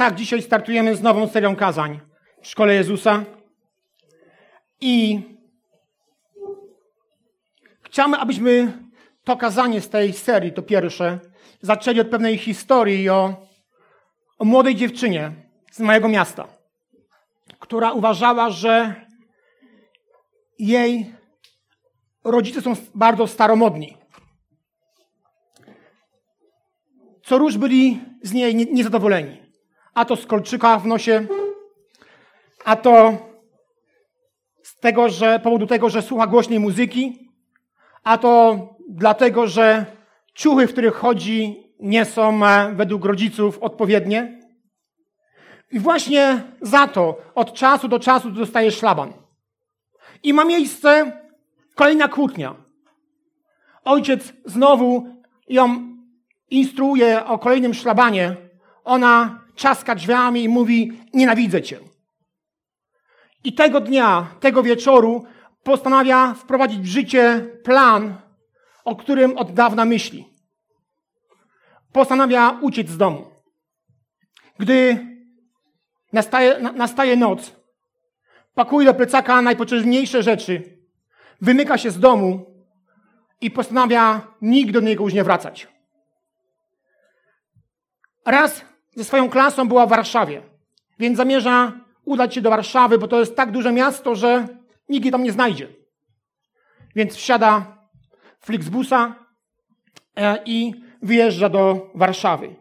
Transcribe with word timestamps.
Tak, 0.00 0.14
dzisiaj 0.14 0.42
startujemy 0.42 0.96
z 0.96 1.02
nową 1.02 1.28
serią 1.28 1.56
kazań 1.56 2.00
w 2.42 2.46
Szkole 2.46 2.74
Jezusa. 2.74 3.24
I 4.80 5.20
chciamy, 7.82 8.16
abyśmy 8.16 8.72
to 9.24 9.36
kazanie 9.36 9.80
z 9.80 9.88
tej 9.88 10.12
serii, 10.12 10.52
to 10.52 10.62
pierwsze, 10.62 11.18
zaczęli 11.62 12.00
od 12.00 12.08
pewnej 12.08 12.38
historii 12.38 13.08
o, 13.08 13.46
o 14.38 14.44
młodej 14.44 14.74
dziewczynie 14.74 15.32
z 15.72 15.80
mojego 15.80 16.08
miasta, 16.08 16.48
która 17.58 17.92
uważała, 17.92 18.50
że 18.50 18.94
jej 20.58 21.14
rodzice 22.24 22.62
są 22.62 22.76
bardzo 22.94 23.26
staromodni. 23.26 23.96
Co 27.24 27.38
róż 27.38 27.58
byli 27.58 28.00
z 28.22 28.32
niej 28.32 28.54
niezadowoleni. 28.54 29.49
A 29.94 30.04
to 30.04 30.16
z 30.16 30.26
kolczyka 30.26 30.78
w 30.78 30.86
nosie, 30.86 31.26
a 32.64 32.76
to 32.76 33.16
z 34.62 34.80
tego, 34.80 35.08
że 35.08 35.40
powodu 35.40 35.66
tego, 35.66 35.90
że 35.90 36.02
słucha 36.02 36.26
głośnej 36.26 36.60
muzyki, 36.60 37.30
a 38.04 38.18
to 38.18 38.58
dlatego, 38.88 39.46
że 39.46 39.86
ciuchy, 40.34 40.66
w 40.66 40.72
których 40.72 40.94
chodzi, 40.94 41.70
nie 41.80 42.04
są 42.04 42.46
e, 42.46 42.74
według 42.74 43.04
rodziców 43.04 43.58
odpowiednie. 43.58 44.40
I 45.72 45.78
właśnie 45.78 46.42
za 46.60 46.88
to 46.88 47.18
od 47.34 47.52
czasu 47.52 47.88
do 47.88 47.98
czasu 47.98 48.30
dostaje 48.30 48.70
szlaban. 48.70 49.12
I 50.22 50.34
ma 50.34 50.44
miejsce 50.44 51.12
kolejna 51.74 52.08
kłótnia. 52.08 52.54
Ojciec 53.84 54.32
znowu 54.44 55.06
ją 55.48 55.90
instruuje 56.50 57.24
o 57.24 57.38
kolejnym 57.38 57.74
szlabanie. 57.74 58.36
Ona 58.84 59.39
czaska 59.54 59.94
drzwiami 59.94 60.44
i 60.44 60.48
mówi: 60.48 61.00
Nienawidzę 61.14 61.62
cię. 61.62 61.78
I 63.44 63.52
tego 63.52 63.80
dnia, 63.80 64.26
tego 64.40 64.62
wieczoru 64.62 65.24
postanawia 65.62 66.34
wprowadzić 66.34 66.80
w 66.80 66.86
życie 66.86 67.46
plan, 67.64 68.20
o 68.84 68.96
którym 68.96 69.38
od 69.38 69.52
dawna 69.52 69.84
myśli. 69.84 70.28
Postanawia 71.92 72.58
uciec 72.60 72.88
z 72.88 72.96
domu. 72.96 73.30
Gdy 74.58 75.06
nastaje, 76.12 76.58
nastaje 76.58 77.16
noc, 77.16 77.56
pakuje 78.54 78.86
do 78.86 78.94
plecaka 78.94 79.42
najpotrzebniejsze 79.42 80.22
rzeczy, 80.22 80.78
wymyka 81.40 81.78
się 81.78 81.90
z 81.90 81.98
domu 81.98 82.46
i 83.40 83.50
postanawia 83.50 84.26
nigdy 84.42 84.72
do 84.72 84.80
niego 84.80 85.04
już 85.04 85.14
nie 85.14 85.24
wracać. 85.24 85.68
Raz 88.26 88.64
ze 89.00 89.04
swoją 89.04 89.30
klasą 89.30 89.68
była 89.68 89.86
w 89.86 89.90
Warszawie, 89.90 90.42
więc 90.98 91.16
zamierza 91.16 91.72
udać 92.04 92.34
się 92.34 92.40
do 92.40 92.50
Warszawy, 92.50 92.98
bo 92.98 93.08
to 93.08 93.20
jest 93.20 93.36
tak 93.36 93.50
duże 93.50 93.72
miasto, 93.72 94.14
że 94.14 94.48
nikt 94.88 95.04
jej 95.04 95.12
tam 95.12 95.22
nie 95.22 95.32
znajdzie. 95.32 95.68
Więc 96.96 97.16
wsiada 97.16 97.78
Flixbusa 98.40 99.14
e, 100.16 100.38
i 100.44 100.72
wyjeżdża 101.02 101.48
do 101.48 101.90
Warszawy. 101.94 102.56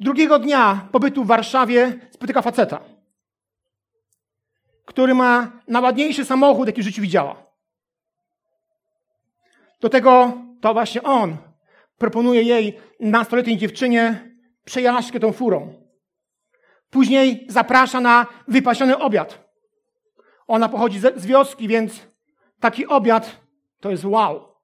Drugiego 0.00 0.38
dnia 0.38 0.88
pobytu 0.92 1.24
w 1.24 1.26
Warszawie 1.26 2.08
spotyka 2.10 2.42
faceta, 2.42 2.80
który 4.84 5.14
ma 5.14 5.52
najładniejszy 5.68 6.24
samochód, 6.24 6.66
jaki 6.66 6.82
w 6.82 6.84
życiu 6.84 7.02
widziała. 7.02 7.46
Do 9.80 9.88
tego 9.88 10.32
to 10.60 10.72
właśnie 10.72 11.02
on 11.02 11.36
proponuje 11.98 12.42
jej 12.42 12.78
nastoletniej 13.00 13.56
dziewczynie 13.56 14.30
przejażdżkę 14.64 15.20
tą 15.20 15.32
furą. 15.32 15.74
Później 16.90 17.46
zaprasza 17.48 18.00
na 18.00 18.26
wypasiony 18.48 18.98
obiad. 18.98 19.46
Ona 20.46 20.68
pochodzi 20.68 20.98
z 20.98 21.26
wioski, 21.26 21.68
więc 21.68 22.06
taki 22.60 22.86
obiad 22.86 23.40
to 23.80 23.90
jest 23.90 24.04
wow. 24.04 24.54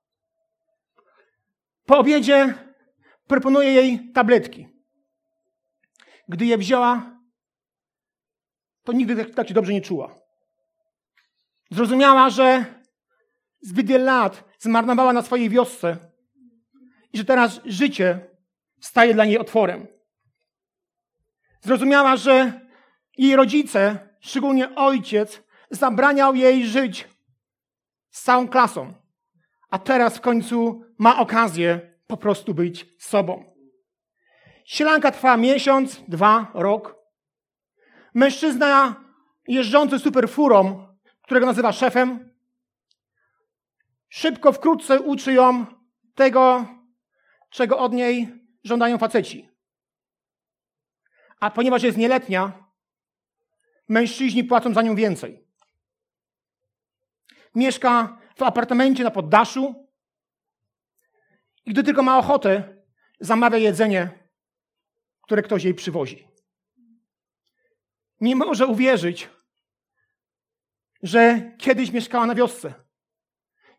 Po 1.87 1.98
obiedzie 1.98 2.54
proponuje 3.26 3.72
jej 3.72 4.12
tabletki. 4.12 4.69
Gdy 6.28 6.47
je 6.47 6.59
wzięła, 6.59 7.21
to 8.84 8.92
nigdy 8.92 9.16
tak, 9.16 9.34
tak 9.34 9.48
się 9.48 9.54
dobrze 9.54 9.72
nie 9.72 9.81
czuła. 9.81 10.15
Zrozumiała, 11.71 12.31
że 12.31 12.65
zbyt 13.60 13.87
wiele 13.87 14.04
lat 14.04 14.44
zmarnowała 14.59 15.12
na 15.12 15.22
swojej 15.22 15.48
wiosce 15.48 16.11
i 17.12 17.18
że 17.18 17.24
teraz 17.24 17.60
życie 17.64 18.20
staje 18.80 19.14
dla 19.14 19.24
niej 19.24 19.38
otworem. 19.38 19.86
Zrozumiała, 21.60 22.16
że 22.16 22.60
jej 23.18 23.36
rodzice, 23.36 24.08
szczególnie 24.20 24.74
ojciec, 24.74 25.42
zabraniał 25.70 26.34
jej 26.34 26.66
żyć 26.66 27.08
z 28.10 28.22
całą 28.22 28.48
klasą, 28.48 28.94
a 29.70 29.78
teraz 29.78 30.16
w 30.16 30.20
końcu 30.20 30.84
ma 30.98 31.18
okazję 31.18 31.80
po 32.06 32.16
prostu 32.16 32.54
być 32.54 32.86
sobą. 32.98 33.54
Sielanka 34.64 35.10
trwa 35.10 35.36
miesiąc, 35.36 36.02
dwa, 36.08 36.50
rok. 36.54 36.96
Mężczyzna 38.14 38.94
jeżdżący 39.48 39.98
super 39.98 40.28
furą, 40.28 40.88
którego 41.22 41.46
nazywa 41.46 41.72
szefem, 41.72 42.34
szybko, 44.08 44.52
wkrótce 44.52 45.00
uczy 45.00 45.32
ją 45.32 45.66
tego, 46.14 46.66
czego 47.52 47.78
od 47.78 47.92
niej 47.92 48.28
żądają 48.64 48.98
faceci. 48.98 49.48
A 51.40 51.50
ponieważ 51.50 51.82
jest 51.82 51.98
nieletnia, 51.98 52.68
mężczyźni 53.88 54.44
płacą 54.44 54.74
za 54.74 54.82
nią 54.82 54.94
więcej. 54.94 55.44
Mieszka 57.54 58.18
w 58.36 58.42
apartamencie 58.42 59.04
na 59.04 59.10
poddaszu 59.10 59.88
i 61.64 61.70
gdy 61.70 61.82
tylko 61.82 62.02
ma 62.02 62.18
ochotę, 62.18 62.76
zamawia 63.20 63.58
jedzenie, 63.58 64.28
które 65.22 65.42
ktoś 65.42 65.64
jej 65.64 65.74
przywozi. 65.74 66.28
Nie 68.20 68.36
może 68.36 68.66
uwierzyć, 68.66 69.30
że 71.02 71.52
kiedyś 71.58 71.92
mieszkała 71.92 72.26
na 72.26 72.34
wiosce. 72.34 72.74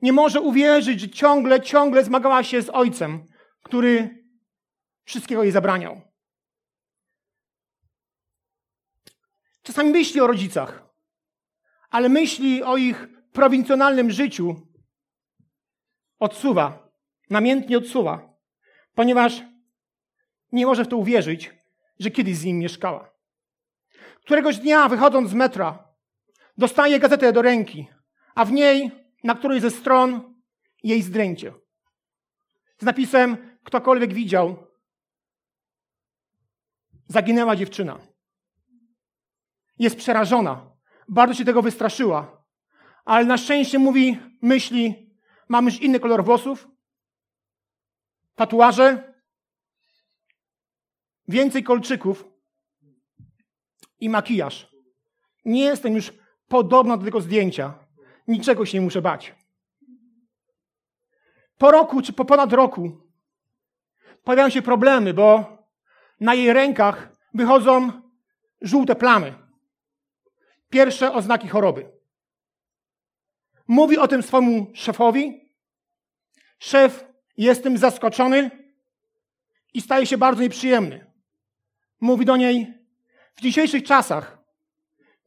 Nie 0.01 0.13
może 0.13 0.41
uwierzyć, 0.41 0.99
że 0.99 1.09
ciągle, 1.09 1.61
ciągle 1.61 2.03
zmagała 2.03 2.43
się 2.43 2.61
z 2.61 2.69
ojcem, 2.69 3.32
który 3.63 4.23
wszystkiego 5.03 5.43
jej 5.43 5.51
zabraniał. 5.51 6.01
Czasami 9.61 9.91
myśli 9.91 10.21
o 10.21 10.27
rodzicach, 10.27 10.83
ale 11.89 12.09
myśli 12.09 12.63
o 12.63 12.77
ich 12.77 13.07
prowincjonalnym 13.31 14.11
życiu 14.11 14.55
odsuwa, 16.19 16.89
namiętnie 17.29 17.77
odsuwa, 17.77 18.33
ponieważ 18.95 19.41
nie 20.51 20.65
może 20.65 20.85
w 20.85 20.87
to 20.87 20.97
uwierzyć, 20.97 21.51
że 21.99 22.11
kiedyś 22.11 22.37
z 22.37 22.43
nim 22.43 22.59
mieszkała. 22.59 23.13
Któregoś 24.21 24.57
dnia, 24.57 24.89
wychodząc 24.89 25.29
z 25.29 25.33
metra, 25.33 25.87
dostaje 26.57 26.99
gazetę 26.99 27.33
do 27.33 27.41
ręki, 27.41 27.87
a 28.35 28.45
w 28.45 28.51
niej, 28.51 28.91
na 29.23 29.35
której 29.35 29.59
ze 29.59 29.71
stron, 29.71 30.35
jej 30.83 31.01
zdjęcie. 31.01 31.53
Z 32.77 32.85
napisem, 32.85 33.52
ktokolwiek 33.63 34.13
widział, 34.13 34.67
zaginęła 37.07 37.55
dziewczyna. 37.55 37.99
Jest 39.79 39.97
przerażona. 39.97 40.71
Bardzo 41.09 41.33
się 41.33 41.45
tego 41.45 41.61
wystraszyła. 41.61 42.43
Ale 43.05 43.25
na 43.25 43.37
szczęście 43.37 43.79
mówi, 43.79 44.19
myśli, 44.41 45.15
mam 45.49 45.65
już 45.65 45.81
inny 45.81 45.99
kolor 45.99 46.25
włosów, 46.25 46.67
tatuaże, 48.35 49.13
więcej 51.27 51.63
kolczyków 51.63 52.25
i 53.99 54.09
makijaż. 54.09 54.73
Nie 55.45 55.63
jestem 55.63 55.95
już 55.95 56.13
podobna 56.47 56.97
do 56.97 57.05
tego 57.05 57.21
zdjęcia. 57.21 57.73
Niczego 58.27 58.65
się 58.65 58.77
nie 58.77 58.83
muszę 58.85 59.01
bać. 59.01 59.35
Po 61.57 61.71
roku, 61.71 62.01
czy 62.01 62.13
po 62.13 62.25
ponad 62.25 62.53
roku, 62.53 63.01
pojawiają 64.23 64.49
się 64.49 64.61
problemy, 64.61 65.13
bo 65.13 65.57
na 66.19 66.33
jej 66.33 66.53
rękach 66.53 67.11
wychodzą 67.33 67.91
żółte 68.61 68.95
plamy. 68.95 69.33
Pierwsze 70.69 71.13
oznaki 71.13 71.47
choroby. 71.47 71.91
Mówi 73.67 73.97
o 73.97 74.07
tym 74.07 74.23
swojemu 74.23 74.67
szefowi. 74.73 75.51
Szef 76.59 77.05
jest 77.37 77.63
tym 77.63 77.77
zaskoczony 77.77 78.51
i 79.73 79.81
staje 79.81 80.05
się 80.05 80.17
bardzo 80.17 80.41
nieprzyjemny. 80.41 81.11
Mówi 82.01 82.25
do 82.25 82.37
niej: 82.37 82.73
W 83.35 83.41
dzisiejszych 83.41 83.83
czasach 83.83 84.37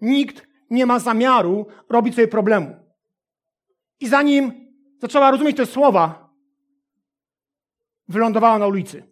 nikt 0.01 0.47
nie 0.71 0.87
ma 0.87 0.99
zamiaru 0.99 1.67
robić 1.89 2.15
sobie 2.15 2.29
problemu. 2.29 2.77
I 4.01 4.09
zanim 4.09 4.73
zaczęła 5.01 5.31
rozumieć 5.31 5.57
te 5.57 5.67
słowa, 5.67 6.26
wylądowała 8.09 8.59
na 8.59 8.67
ulicy. 8.67 9.09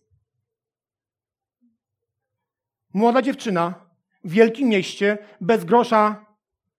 Młoda 2.94 3.22
dziewczyna 3.22 3.90
w 4.24 4.30
wielkim 4.30 4.68
mieście, 4.68 5.18
bez 5.40 5.64
grosza 5.64 6.26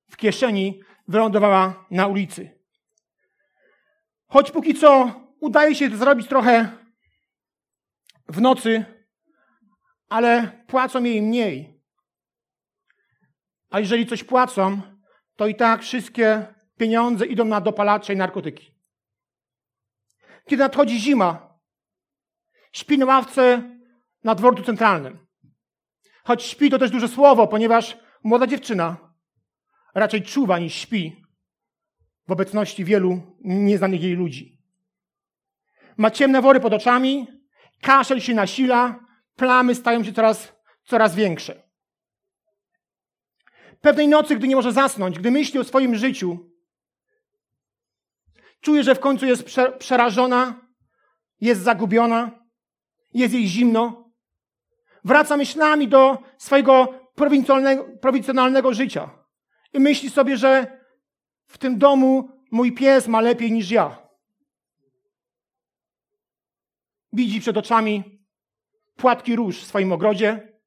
w 0.09 0.17
kieszeni, 0.17 0.81
wylądowała 1.07 1.85
na 1.91 2.07
ulicy. 2.07 2.59
Choć 4.27 4.51
póki 4.51 4.73
co 4.73 5.21
udaje 5.39 5.75
się 5.75 5.97
zrobić 5.97 6.27
trochę 6.27 6.77
w 8.27 8.41
nocy, 8.41 8.85
ale 10.09 10.63
płacą 10.67 11.03
jej 11.03 11.21
mniej. 11.21 11.81
A 13.69 13.79
jeżeli 13.79 14.07
coś 14.07 14.23
płacą, 14.23 14.81
to 15.35 15.47
i 15.47 15.55
tak 15.55 15.81
wszystkie 15.81 16.47
pieniądze 16.77 17.25
idą 17.25 17.45
na 17.45 17.61
dopalacze 17.61 18.13
i 18.13 18.17
narkotyki. 18.17 18.75
Kiedy 20.45 20.63
nadchodzi 20.63 20.99
zima, 20.99 21.44
śpi 22.75 22.97
na 22.97 23.05
ławce 23.05 23.63
na 24.23 24.35
dworcu 24.35 24.63
centralnym. 24.63 25.17
Choć 26.23 26.43
śpi 26.43 26.69
to 26.69 26.79
też 26.79 26.91
duże 26.91 27.07
słowo, 27.07 27.47
ponieważ 27.47 27.97
młoda 28.23 28.47
dziewczyna 28.47 28.97
raczej 29.93 30.23
czuwa 30.23 30.59
niż 30.59 30.73
śpi 30.73 31.25
w 32.27 32.31
obecności 32.31 32.85
wielu 32.85 33.37
nieznanych 33.41 34.01
jej 34.01 34.13
ludzi. 34.13 34.61
Ma 35.97 36.11
ciemne 36.11 36.41
wory 36.41 36.59
pod 36.59 36.73
oczami, 36.73 37.27
kaszel 37.81 38.19
się 38.19 38.33
nasila, 38.33 38.99
plamy 39.35 39.75
stają 39.75 40.03
się 40.03 40.13
coraz, 40.13 40.53
coraz 40.83 41.15
większe. 41.15 41.63
Pewnej 43.81 44.07
nocy, 44.07 44.35
gdy 44.35 44.47
nie 44.47 44.55
może 44.55 44.71
zasnąć, 44.71 45.19
gdy 45.19 45.31
myśli 45.31 45.59
o 45.59 45.63
swoim 45.63 45.95
życiu, 45.95 46.51
czuje, 48.61 48.83
że 48.83 48.95
w 48.95 48.99
końcu 48.99 49.25
jest 49.25 49.43
przerażona, 49.79 50.61
jest 51.41 51.61
zagubiona, 51.61 52.44
jest 53.19 53.33
jej 53.33 53.47
zimno. 53.47 54.11
Wraca 55.03 55.37
myślami 55.37 55.87
do 55.87 56.17
swojego 56.37 56.87
prowincjonalnego, 57.15 57.97
prowincjonalnego 58.01 58.73
życia 58.73 59.09
i 59.73 59.79
myśli 59.79 60.09
sobie, 60.09 60.37
że 60.37 60.79
w 61.47 61.57
tym 61.57 61.77
domu 61.77 62.29
mój 62.51 62.73
pies 62.73 63.07
ma 63.07 63.21
lepiej 63.21 63.51
niż 63.51 63.71
ja. 63.71 64.07
Widzi 67.13 67.41
przed 67.41 67.57
oczami 67.57 68.03
płatki 68.95 69.35
róż 69.35 69.61
w 69.61 69.65
swoim 69.65 69.91
ogrodzie. 69.91 70.59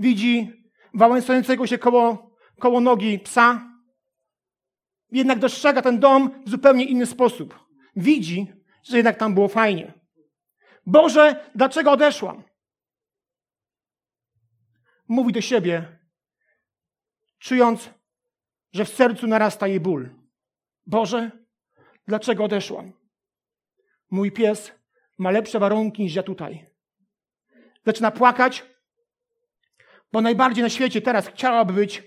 Widzi 0.00 0.52
wałęsającego 0.94 1.66
się 1.66 1.78
koło, 1.78 2.30
koło 2.58 2.80
nogi 2.80 3.18
psa. 3.18 3.72
Jednak 5.10 5.38
dostrzega 5.38 5.82
ten 5.82 5.98
dom 5.98 6.42
w 6.46 6.50
zupełnie 6.50 6.84
inny 6.84 7.06
sposób. 7.06 7.58
Widzi, 7.96 8.52
że 8.82 8.96
jednak 8.96 9.16
tam 9.16 9.34
było 9.34 9.48
fajnie. 9.48 9.97
Boże, 10.88 11.50
dlaczego 11.54 11.92
odeszłam? 11.92 12.42
Mówi 15.08 15.32
do 15.32 15.40
siebie, 15.40 15.98
czując, 17.38 17.90
że 18.72 18.84
w 18.84 18.88
sercu 18.88 19.26
narasta 19.26 19.66
jej 19.66 19.80
ból. 19.80 20.10
Boże, 20.86 21.30
dlaczego 22.06 22.44
odeszłam? 22.44 22.92
Mój 24.10 24.32
pies 24.32 24.72
ma 25.18 25.30
lepsze 25.30 25.58
warunki 25.58 26.02
niż 26.02 26.14
ja 26.14 26.22
tutaj. 26.22 26.70
Zaczyna 27.86 28.10
płakać, 28.10 28.64
bo 30.12 30.20
najbardziej 30.20 30.62
na 30.62 30.70
świecie 30.70 31.02
teraz 31.02 31.28
chciałaby 31.28 31.72
być 31.72 32.02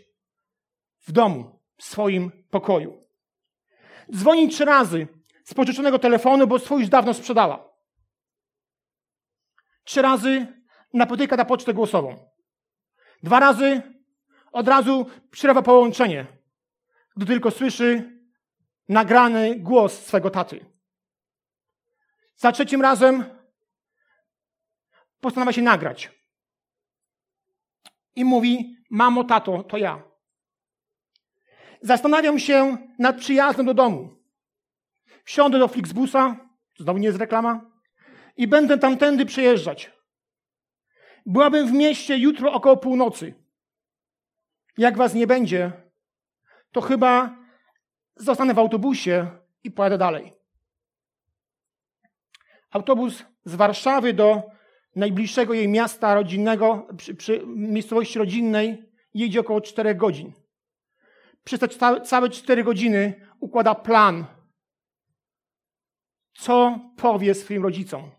w 0.99 1.11
domu, 1.11 1.59
w 1.77 1.83
swoim 1.83 2.31
pokoju. 2.49 3.07
Dzwoni 4.11 4.49
trzy 4.49 4.65
razy 4.65 5.07
z 5.43 5.53
pożyczonego 5.53 5.99
telefonu, 5.99 6.47
bo 6.47 6.59
swój 6.59 6.79
już 6.79 6.89
dawno 6.89 7.13
sprzedała. 7.13 7.70
Trzy 9.91 10.01
razy 10.01 10.47
napotyka 10.93 11.35
na 11.35 11.45
pocztę 11.45 11.73
głosową. 11.73 12.17
Dwa 13.23 13.39
razy 13.39 13.81
od 14.51 14.67
razu 14.67 15.05
przerywa 15.31 15.61
połączenie, 15.61 16.27
gdy 17.15 17.25
tylko 17.25 17.51
słyszy 17.51 18.19
nagrany 18.89 19.59
głos 19.59 20.05
swego 20.05 20.29
taty. 20.29 20.65
Za 22.35 22.51
trzecim 22.51 22.81
razem 22.81 23.25
postanawia 25.19 25.53
się 25.53 25.61
nagrać. 25.61 26.11
I 28.15 28.25
mówi: 28.25 28.75
Mamo, 28.89 29.23
tato, 29.23 29.63
to 29.63 29.77
ja. 29.77 30.03
Zastanawiam 31.81 32.39
się 32.39 32.77
nad 32.99 33.17
przyjazdem 33.17 33.65
do 33.65 33.73
domu. 33.73 34.09
Wsiądę 35.23 35.59
do 35.59 35.67
Flixbusa, 35.67 36.49
znowu 36.79 36.99
nie 36.99 37.07
jest 37.07 37.19
reklama, 37.19 37.70
i 38.37 38.47
będę 38.47 38.77
tamtędy 38.77 39.25
przejeżdżać. 39.25 39.91
Byłabym 41.25 41.67
w 41.67 41.71
mieście 41.71 42.17
jutro 42.17 42.53
około 42.53 42.77
północy. 42.77 43.33
Jak 44.77 44.97
was 44.97 45.13
nie 45.13 45.27
będzie, 45.27 45.71
to 46.71 46.81
chyba 46.81 47.37
zostanę 48.15 48.53
w 48.53 48.59
autobusie 48.59 49.27
i 49.63 49.71
pojadę 49.71 49.97
dalej. 49.97 50.33
Autobus 52.71 53.23
z 53.45 53.55
Warszawy 53.55 54.13
do 54.13 54.43
najbliższego 54.95 55.53
jej 55.53 55.67
miasta 55.67 56.15
rodzinnego, 56.15 56.87
przy, 56.97 57.15
przy 57.15 57.43
miejscowości 57.45 58.19
rodzinnej, 58.19 58.91
jedzie 59.13 59.39
około 59.39 59.61
4 59.61 59.95
godzin. 59.95 60.33
Przez 61.43 61.59
te 61.59 61.67
całe 62.01 62.29
4 62.29 62.63
godziny 62.63 63.27
układa 63.39 63.75
plan, 63.75 64.25
co 66.33 66.79
powie 66.97 67.33
swoim 67.33 67.63
rodzicom. 67.63 68.11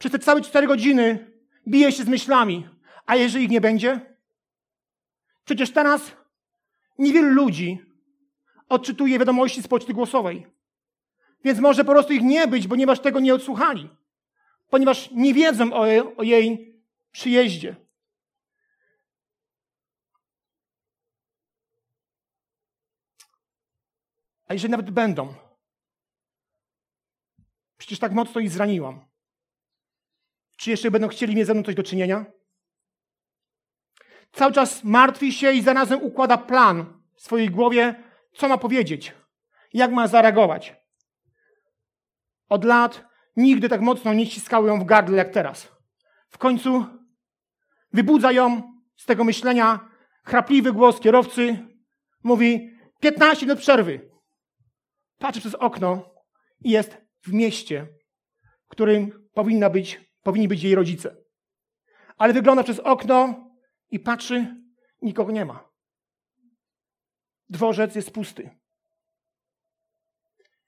Przez 0.00 0.12
te 0.12 0.18
całe 0.18 0.40
4 0.40 0.66
godziny 0.66 1.32
bije 1.68 1.92
się 1.92 2.04
z 2.04 2.08
myślami, 2.08 2.68
a 3.06 3.16
jeżeli 3.16 3.44
ich 3.44 3.50
nie 3.50 3.60
będzie? 3.60 4.16
Przecież 5.44 5.72
teraz 5.72 6.12
niewielu 6.98 7.28
ludzi 7.28 7.84
odczytuje 8.68 9.18
wiadomości 9.18 9.62
z 9.62 9.68
poczty 9.68 9.94
głosowej. 9.94 10.46
Więc 11.44 11.58
może 11.58 11.84
po 11.84 11.92
prostu 11.92 12.12
ich 12.12 12.22
nie 12.22 12.48
być, 12.48 12.68
ponieważ 12.68 13.00
tego 13.00 13.20
nie 13.20 13.34
odsłuchali. 13.34 13.90
Ponieważ 14.70 15.10
nie 15.10 15.34
wiedzą 15.34 15.72
o 15.72 15.80
o 16.16 16.22
jej 16.22 16.80
przyjeździe. 17.12 17.76
A 24.46 24.52
jeżeli 24.52 24.70
nawet 24.70 24.90
będą, 24.90 25.34
przecież 27.76 27.98
tak 27.98 28.12
mocno 28.12 28.40
ich 28.40 28.50
zraniłam. 28.50 29.09
Czy 30.60 30.70
jeszcze 30.70 30.90
będą 30.90 31.08
chcieli 31.08 31.36
mieć 31.36 31.46
ze 31.46 31.54
mną 31.54 31.62
coś 31.62 31.74
do 31.74 31.82
czynienia? 31.82 32.24
Cały 34.32 34.52
czas 34.52 34.84
martwi 34.84 35.32
się 35.32 35.52
i 35.52 35.62
zarazem 35.62 36.02
układa 36.02 36.38
plan 36.38 37.02
w 37.14 37.22
swojej 37.22 37.50
głowie, 37.50 38.04
co 38.34 38.48
ma 38.48 38.58
powiedzieć, 38.58 39.14
jak 39.72 39.92
ma 39.92 40.08
zareagować. 40.08 40.76
Od 42.48 42.64
lat 42.64 43.04
nigdy 43.36 43.68
tak 43.68 43.80
mocno 43.80 44.14
nie 44.14 44.26
ściskały 44.26 44.68
ją 44.68 44.80
w 44.80 44.84
gardle 44.84 45.16
jak 45.16 45.30
teraz. 45.30 45.68
W 46.28 46.38
końcu 46.38 46.86
wybudza 47.92 48.32
ją 48.32 48.62
z 48.96 49.04
tego 49.06 49.24
myślenia 49.24 49.90
chrapliwy 50.24 50.72
głos 50.72 51.00
kierowcy. 51.00 51.58
Mówi 52.22 52.70
15 53.00 53.46
minut 53.46 53.58
przerwy. 53.58 54.10
Patrzy 55.18 55.40
przez 55.40 55.54
okno 55.54 56.14
i 56.64 56.70
jest 56.70 56.96
w 57.22 57.32
mieście, 57.32 57.86
w 58.64 58.68
którym 58.68 59.28
powinna 59.34 59.70
być, 59.70 60.09
powinni 60.22 60.48
być 60.48 60.62
jej 60.62 60.74
rodzice. 60.74 61.16
Ale 62.16 62.32
wygląda 62.32 62.62
przez 62.62 62.78
okno 62.78 63.50
i 63.90 64.00
patrzy, 64.00 64.56
nikogo 65.02 65.32
nie 65.32 65.44
ma. 65.44 65.70
Dworzec 67.48 67.94
jest 67.94 68.10
pusty. 68.10 68.50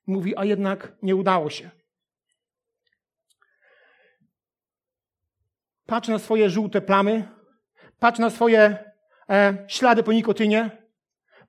Mówi, 0.07 0.37
a 0.37 0.45
jednak 0.45 0.97
nie 1.03 1.17
udało 1.17 1.51
się. 1.51 1.71
Patrz 5.87 6.09
na 6.09 6.19
swoje 6.19 6.51
żółte 6.51 6.81
plamy, 6.81 7.29
patrz 7.99 8.19
na 8.19 8.31
swoje 8.31 8.93
e, 9.31 9.65
ślady 9.69 10.03
po 10.03 10.13
nikotynie, 10.13 10.83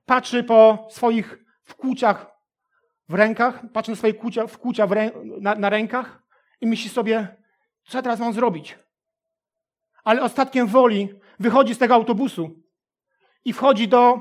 patrzy 0.06 0.44
po 0.44 0.88
swoich 0.90 1.38
wkłuciach 1.64 2.26
w 3.08 3.14
rękach, 3.14 3.62
patrzy 3.72 3.90
na 3.90 3.96
swoje 3.96 4.14
wkłucia, 4.14 4.46
wkłucia 4.46 4.86
rę, 4.86 5.10
na, 5.40 5.54
na 5.54 5.70
rękach 5.70 6.22
i 6.60 6.66
myśli 6.66 6.90
sobie, 6.90 7.36
co 7.84 7.98
ja 7.98 8.02
teraz 8.02 8.20
mam 8.20 8.32
zrobić? 8.32 8.78
Ale 10.04 10.22
ostatkiem 10.22 10.66
woli 10.66 11.08
wychodzi 11.40 11.74
z 11.74 11.78
tego 11.78 11.94
autobusu 11.94 12.62
i 13.44 13.52
wchodzi 13.52 13.88
do, 13.88 14.20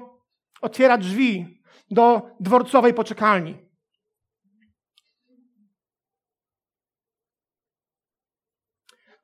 otwiera 0.62 0.98
drzwi 0.98 1.62
do 1.91 2.36
dworcowej 2.39 2.93
poczekalni. 2.93 3.58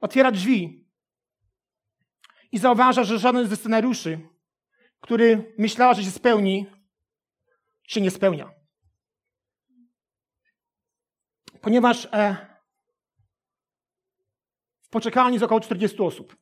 Otwiera 0.02 0.32
drzwi 0.32 0.90
i 2.52 2.60
zauważa, 2.60 3.04
że 3.04 3.20
żaden 3.20 3.48
ze 3.48 3.56
scenariuszy, 3.56 4.30
który 5.00 5.56
myślała, 5.58 5.94
że 5.94 6.04
się 6.04 6.12
spełni, 6.12 6.66
się 7.84 8.02
nie 8.02 8.12
spełnia. 8.12 8.52
Ponieważ 11.62 12.06
e, 12.06 12.49
w 14.90 14.92
poczekalni 14.92 15.34
jest 15.34 15.46
około 15.46 15.62
40 15.62 16.02
osób. 16.02 16.38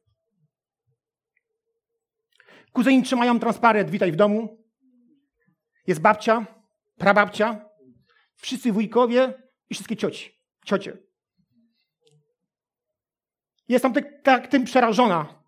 Kuzyni 2.73 3.03
trzymają 3.03 3.39
transparent, 3.39 3.89
witaj 3.89 4.11
w 4.11 4.15
domu. 4.15 4.65
Jest 5.87 6.01
babcia, 6.01 6.45
prababcia, 6.97 7.69
wszyscy 8.35 8.71
wujkowie 8.71 9.43
i 9.69 9.73
wszystkie 9.73 9.97
cioci, 9.97 10.31
ciocie. 10.65 10.97
Jest 13.67 13.83
tam 13.83 13.93
tak, 13.93 14.21
tak 14.23 14.47
tym 14.47 14.63
przerażona, 14.63 15.43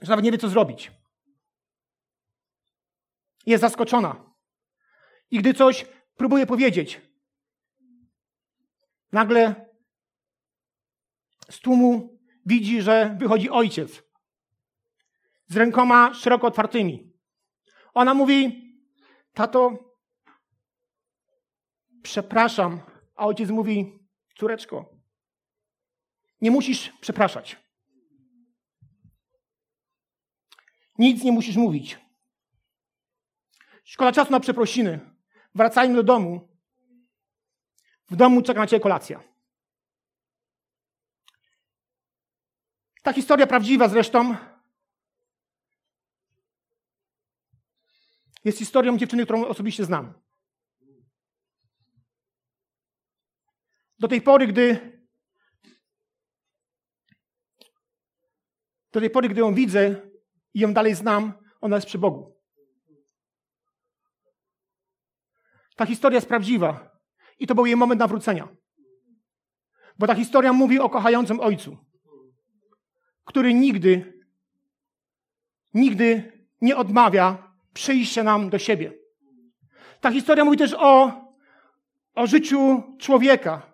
że 0.00 0.10
nawet 0.10 0.24
nie 0.24 0.32
wie, 0.32 0.38
co 0.38 0.48
zrobić. 0.48 0.92
Jest 3.46 3.60
zaskoczona. 3.60 4.34
I 5.30 5.38
gdy 5.38 5.54
coś 5.54 5.86
próbuje 6.16 6.46
powiedzieć, 6.46 7.00
nagle 9.12 9.69
z 11.50 11.60
tłumu 11.60 12.18
widzi, 12.46 12.82
że 12.82 13.16
wychodzi 13.18 13.50
ojciec 13.50 14.02
z 15.46 15.56
rękoma 15.56 16.14
szeroko 16.14 16.46
otwartymi. 16.46 17.12
Ona 17.94 18.14
mówi: 18.14 18.64
Tato, 19.34 19.78
przepraszam. 22.02 22.80
A 23.14 23.26
ojciec 23.26 23.50
mówi: 23.50 23.98
Córeczko, 24.38 25.00
nie 26.40 26.50
musisz 26.50 26.92
przepraszać. 27.00 27.56
Nic 30.98 31.24
nie 31.24 31.32
musisz 31.32 31.56
mówić. 31.56 31.98
Szkoda 33.84 34.12
czasu 34.12 34.32
na 34.32 34.40
przeprosiny. 34.40 35.00
Wracajmy 35.54 35.94
do 35.94 36.02
domu. 36.02 36.48
W 38.10 38.16
domu 38.16 38.42
czeka 38.42 38.60
na 38.60 38.66
ciebie 38.66 38.80
kolacja. 38.80 39.22
Ta 43.02 43.12
historia 43.12 43.46
prawdziwa 43.46 43.88
zresztą 43.88 44.36
jest 48.44 48.58
historią 48.58 48.98
dziewczyny, 48.98 49.24
którą 49.24 49.46
osobiście 49.46 49.84
znam. 49.84 50.14
Do 53.98 54.08
tej 54.08 54.22
pory, 54.22 54.46
gdy 54.46 55.00
do 58.92 59.00
tej 59.00 59.10
pory, 59.10 59.28
gdy 59.28 59.40
ją 59.40 59.54
widzę 59.54 60.10
i 60.54 60.60
ją 60.60 60.72
dalej 60.72 60.94
znam, 60.94 61.32
ona 61.60 61.76
jest 61.76 61.86
przy 61.86 61.98
Bogu. 61.98 62.40
Ta 65.76 65.86
historia 65.86 66.16
jest 66.16 66.28
prawdziwa 66.28 67.00
i 67.38 67.46
to 67.46 67.54
był 67.54 67.66
jej 67.66 67.76
moment 67.76 67.98
nawrócenia. 67.98 68.48
Bo 69.98 70.06
ta 70.06 70.14
historia 70.14 70.52
mówi 70.52 70.78
o 70.78 70.90
kochającym 70.90 71.40
ojcu, 71.40 71.89
który 73.24 73.54
nigdy, 73.54 74.22
nigdy 75.74 76.32
nie 76.60 76.76
odmawia 76.76 77.52
przyjścia 77.74 78.22
nam 78.22 78.50
do 78.50 78.58
siebie. 78.58 78.92
Ta 80.00 80.10
historia 80.10 80.44
mówi 80.44 80.56
też 80.56 80.74
o, 80.78 81.12
o 82.14 82.26
życiu 82.26 82.82
człowieka, 82.98 83.72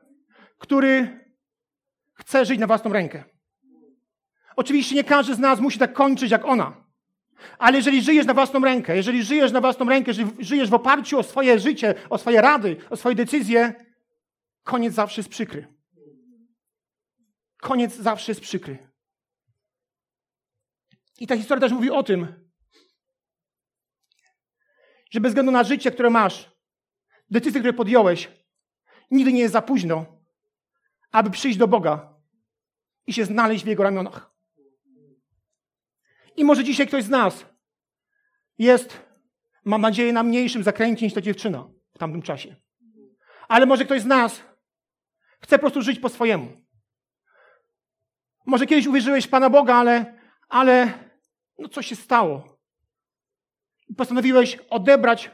który 0.59 1.21
chce 2.13 2.45
żyć 2.45 2.61
na 2.61 2.67
własną 2.67 2.93
rękę. 2.93 3.25
Oczywiście 4.57 4.95
nie 4.95 5.05
każdy 5.05 5.35
z 5.35 5.39
nas 5.39 5.61
musi 5.61 5.79
tak 5.79 5.93
kończyć 5.93 6.31
jak 6.31 6.45
ona. 6.45 6.87
Ale 7.59 7.77
jeżeli 7.77 8.03
żyjesz 8.03 8.27
na 8.27 8.35
własną 8.35 8.61
rękę, 8.61 8.97
jeżeli 8.97 9.23
żyjesz 9.23 9.53
na 9.53 9.61
własną 9.61 9.87
rękę, 9.87 10.11
jeżeli 10.11 10.45
żyjesz 10.45 10.71
w 10.71 10.75
oparciu 10.75 11.19
o 11.19 11.23
swoje 11.23 11.59
życie, 11.59 11.95
o 12.11 12.19
swoje 12.19 12.41
rady, 12.41 12.77
o 12.91 12.97
swoje 12.97 13.15
decyzje, 13.15 13.75
koniec 14.63 14.95
zawsze 14.95 15.21
jest 15.21 15.29
przykry. 15.29 15.67
Koniec 17.61 17.95
zawsze 17.95 18.33
jest 18.33 18.41
przykry. 18.41 18.79
I 21.19 21.27
ta 21.27 21.37
historia 21.37 21.61
też 21.61 21.73
mówi 21.73 21.91
o 21.91 22.03
tym, 22.03 22.47
że 25.11 25.21
bez 25.21 25.31
względu 25.31 25.53
na 25.53 25.65
życie, 25.65 25.91
które 25.91 26.11
masz, 26.11 26.51
decyzje, 27.31 27.61
które 27.61 27.73
podjąłeś, 27.73 28.31
nigdy 29.11 29.33
nie 29.33 29.41
jest 29.41 29.53
za 29.53 29.63
późno, 29.63 30.07
aby 31.11 31.31
przyjść 31.31 31.59
do 31.59 31.69
Boga 31.69 32.15
i 33.07 33.13
się 33.13 33.25
znaleźć 33.25 33.65
w 33.65 33.69
Jego 33.69 33.83
ramionach. 33.83 34.31
I 36.37 36.45
może 36.45 36.65
dzisiaj 36.65 36.87
ktoś 36.87 37.05
z 37.05 37.09
nas 37.09 37.47
jest, 38.59 39.01
mam 39.65 39.81
nadzieję, 39.81 40.13
na 40.13 40.23
mniejszym 40.23 40.63
zakręcie 40.63 41.07
niż 41.07 41.15
ta 41.15 41.21
dziewczyna 41.21 41.69
w 41.95 41.99
tamtym 41.99 42.23
czasie. 42.23 42.57
Ale 43.49 43.67
może 43.67 43.85
ktoś 43.85 44.01
z 44.01 44.07
nas 44.07 44.43
chce 45.41 45.59
po 45.59 45.61
prostu 45.61 45.83
żyć 45.83 45.99
po 45.99 46.09
swojemu. 46.09 46.53
Może 48.47 48.67
kiedyś 48.67 48.87
uwierzyłeś 48.87 49.25
w 49.25 49.29
Pana 49.29 49.51
Boga, 49.51 49.75
ale, 49.75 50.19
ale 50.49 51.06
no 51.59 51.69
coś 51.69 51.87
się 51.87 51.97
stało. 51.97 52.59
Postanowiłeś 53.97 54.59
odebrać 54.71 55.31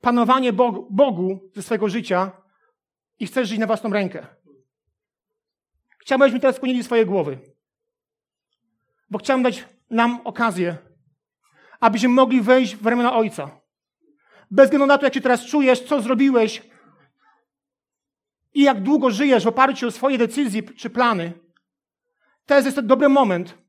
panowanie 0.00 0.52
Bogu, 0.52 0.86
Bogu 0.90 1.50
ze 1.54 1.62
swojego 1.62 1.88
życia 1.88 2.32
i 3.18 3.26
chcesz 3.26 3.48
żyć 3.48 3.58
na 3.58 3.66
własną 3.66 3.90
rękę. 3.90 4.26
Chciałbym, 5.98 6.22
abyśmy 6.22 6.40
teraz 6.40 6.56
skłonili 6.56 6.84
swoje 6.84 7.06
głowy. 7.06 7.38
Bo 9.10 9.18
chciałem 9.18 9.42
dać 9.42 9.64
nam 9.90 10.20
okazję, 10.24 10.76
abyśmy 11.80 12.08
mogli 12.08 12.40
wejść 12.40 12.76
w 12.76 12.86
ramiona 12.86 13.16
Ojca. 13.16 13.60
Bez 14.50 14.64
względu 14.64 14.86
na 14.86 14.98
to, 14.98 15.04
jak 15.04 15.14
się 15.14 15.20
teraz 15.20 15.46
czujesz, 15.46 15.80
co 15.80 16.00
zrobiłeś 16.00 16.62
i 18.54 18.62
jak 18.62 18.82
długo 18.82 19.10
żyjesz 19.10 19.44
w 19.44 19.48
oparciu 19.48 19.86
o 19.86 19.90
swoje 19.90 20.18
decyzje 20.18 20.62
czy 20.62 20.90
plany, 20.90 21.32
to 22.46 22.54
jest 22.54 22.74
ten 22.74 22.86
dobry 22.86 23.08
moment, 23.08 23.63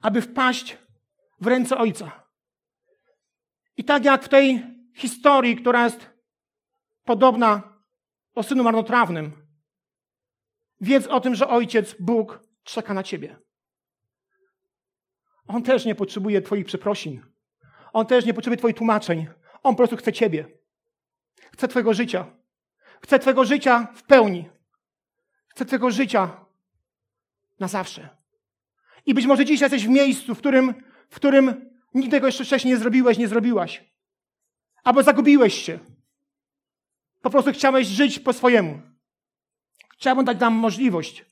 aby 0.00 0.22
wpaść 0.22 0.78
w 1.40 1.46
ręce 1.46 1.78
Ojca. 1.78 2.26
I 3.76 3.84
tak 3.84 4.04
jak 4.04 4.24
w 4.24 4.28
tej 4.28 4.64
historii, 4.94 5.56
która 5.56 5.84
jest 5.84 6.10
podobna 7.04 7.62
o 8.34 8.42
synu 8.42 8.64
marnotrawnym, 8.64 9.32
wiedz 10.80 11.06
o 11.06 11.20
tym, 11.20 11.34
że 11.34 11.48
Ojciec, 11.48 11.96
Bóg 12.00 12.40
czeka 12.64 12.94
na 12.94 13.02
Ciebie. 13.02 13.38
On 15.46 15.62
też 15.62 15.84
nie 15.84 15.94
potrzebuje 15.94 16.42
Twoich 16.42 16.66
przeprosin. 16.66 17.22
On 17.92 18.06
też 18.06 18.24
nie 18.24 18.34
potrzebuje 18.34 18.58
Twoich 18.58 18.76
tłumaczeń. 18.76 19.26
On 19.62 19.74
po 19.74 19.76
prostu 19.76 19.96
chce 19.96 20.12
Ciebie. 20.12 20.48
Chce 21.52 21.68
Twojego 21.68 21.94
życia. 21.94 22.36
Chce 23.02 23.18
Twojego 23.18 23.44
życia 23.44 23.88
w 23.94 24.02
pełni. 24.02 24.50
Chce 25.48 25.64
Twojego 25.64 25.90
życia 25.90 26.44
na 27.60 27.68
zawsze. 27.68 28.15
I 29.06 29.14
być 29.14 29.26
może 29.26 29.44
dzisiaj 29.44 29.66
jesteś 29.66 29.86
w 29.86 29.90
miejscu, 29.90 30.34
w 30.34 30.38
którym, 30.38 30.74
w 31.10 31.16
którym 31.16 31.70
nigdy 31.94 32.10
tego 32.10 32.26
jeszcze 32.26 32.44
wcześniej 32.44 32.74
nie 32.74 32.80
zrobiłeś, 32.80 33.18
nie 33.18 33.28
zrobiłaś. 33.28 33.84
Albo 34.84 35.02
zagubiłeś 35.02 35.54
się. 35.54 35.78
Po 37.22 37.30
prostu 37.30 37.52
chciałeś 37.52 37.86
żyć 37.86 38.18
po 38.18 38.32
swojemu. 38.32 38.80
Chciałbym 39.92 40.24
dać 40.24 40.40
nam 40.40 40.54
możliwość, 40.54 41.24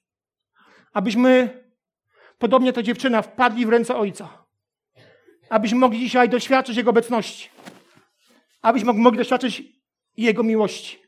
abyśmy 0.93 1.61
podobnie 2.39 2.73
ta 2.73 2.83
dziewczyna, 2.83 3.23
wpadli 3.23 3.67
w 3.67 3.69
ręce 3.69 3.97
Ojca. 3.97 4.45
Abyśmy 5.51 5.79
mogli 5.79 5.99
dzisiaj 5.99 6.29
doświadczyć 6.29 6.77
Jego 6.77 6.91
obecności. 6.91 7.49
Abyśmy 8.63 8.93
mogli 8.93 9.19
doświadczyć 9.19 9.63
Jego 10.17 10.43
miłości. 10.43 10.99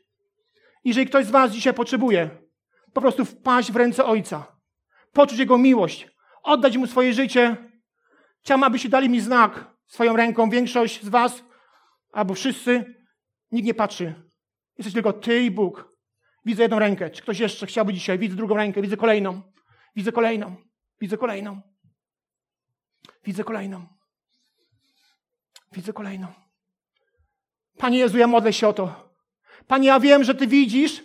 Jeżeli 0.83 1.07
ktoś 1.07 1.25
z 1.25 1.31
Was 1.31 1.51
dzisiaj 1.51 1.73
potrzebuje 1.73 2.29
po 2.93 3.01
prostu 3.01 3.25
wpaść 3.25 3.71
w 3.71 3.75
ręce 3.75 4.05
Ojca, 4.05 4.55
poczuć 5.13 5.39
Jego 5.39 5.57
miłość, 5.57 6.07
oddać 6.47 6.77
Mu 6.77 6.87
swoje 6.87 7.13
życie, 7.13 7.57
chciałbym, 8.41 8.63
abyście 8.63 8.89
dali 8.89 9.09
mi 9.09 9.19
znak 9.19 9.75
swoją 9.87 10.15
ręką. 10.15 10.49
Większość 10.49 11.03
z 11.03 11.09
Was, 11.09 11.43
albo 12.11 12.33
wszyscy, 12.33 12.95
nikt 13.51 13.65
nie 13.65 13.73
patrzy. 13.73 14.13
Jesteś 14.77 14.93
tylko 14.93 15.13
Ty 15.13 15.43
i 15.43 15.51
Bóg. 15.51 15.97
Widzę 16.45 16.63
jedną 16.63 16.79
rękę. 16.79 17.09
Czy 17.09 17.21
ktoś 17.21 17.39
jeszcze 17.39 17.65
chciałby 17.65 17.93
dzisiaj? 17.93 18.19
Widzę 18.19 18.35
drugą 18.35 18.55
rękę, 18.55 18.81
widzę 18.81 18.97
kolejną. 18.97 19.41
Widzę 19.95 20.11
kolejną. 20.11 20.55
Widzę 21.01 21.17
kolejną. 21.17 21.61
Widzę 23.25 23.43
kolejną. 23.43 23.87
Widzę 25.71 25.93
kolejną. 25.93 26.27
Panie 27.77 27.99
Jezu, 27.99 28.17
ja 28.17 28.27
modlę 28.27 28.53
się 28.53 28.67
o 28.67 28.73
to. 28.73 29.13
Panie, 29.67 29.87
ja 29.87 29.99
wiem, 29.99 30.23
że 30.23 30.35
Ty 30.35 30.47
widzisz, 30.47 31.03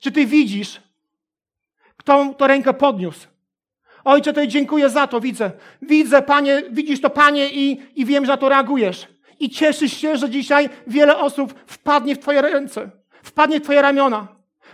że 0.00 0.10
Ty 0.10 0.26
widzisz, 0.26 0.82
kto 1.96 2.34
to 2.34 2.46
rękę 2.46 2.74
podniósł. 2.74 3.37
Ojcze, 4.08 4.32
to 4.32 4.46
dziękuję 4.46 4.88
za 4.88 5.06
to, 5.06 5.20
widzę. 5.20 5.50
Widzę, 5.82 6.22
Panie, 6.22 6.62
widzisz 6.70 7.00
to, 7.00 7.10
Panie, 7.10 7.48
i, 7.50 7.82
i 7.94 8.04
wiem, 8.04 8.26
że 8.26 8.32
na 8.32 8.36
to 8.36 8.48
reagujesz. 8.48 9.08
I 9.40 9.50
cieszysz 9.50 9.92
się, 9.92 10.16
że 10.16 10.30
dzisiaj 10.30 10.68
wiele 10.86 11.18
osób 11.18 11.54
wpadnie 11.66 12.14
w 12.14 12.18
Twoje 12.18 12.42
ręce, 12.42 12.90
wpadnie 13.22 13.60
w 13.60 13.62
Twoje 13.62 13.82
ramiona. 13.82 14.28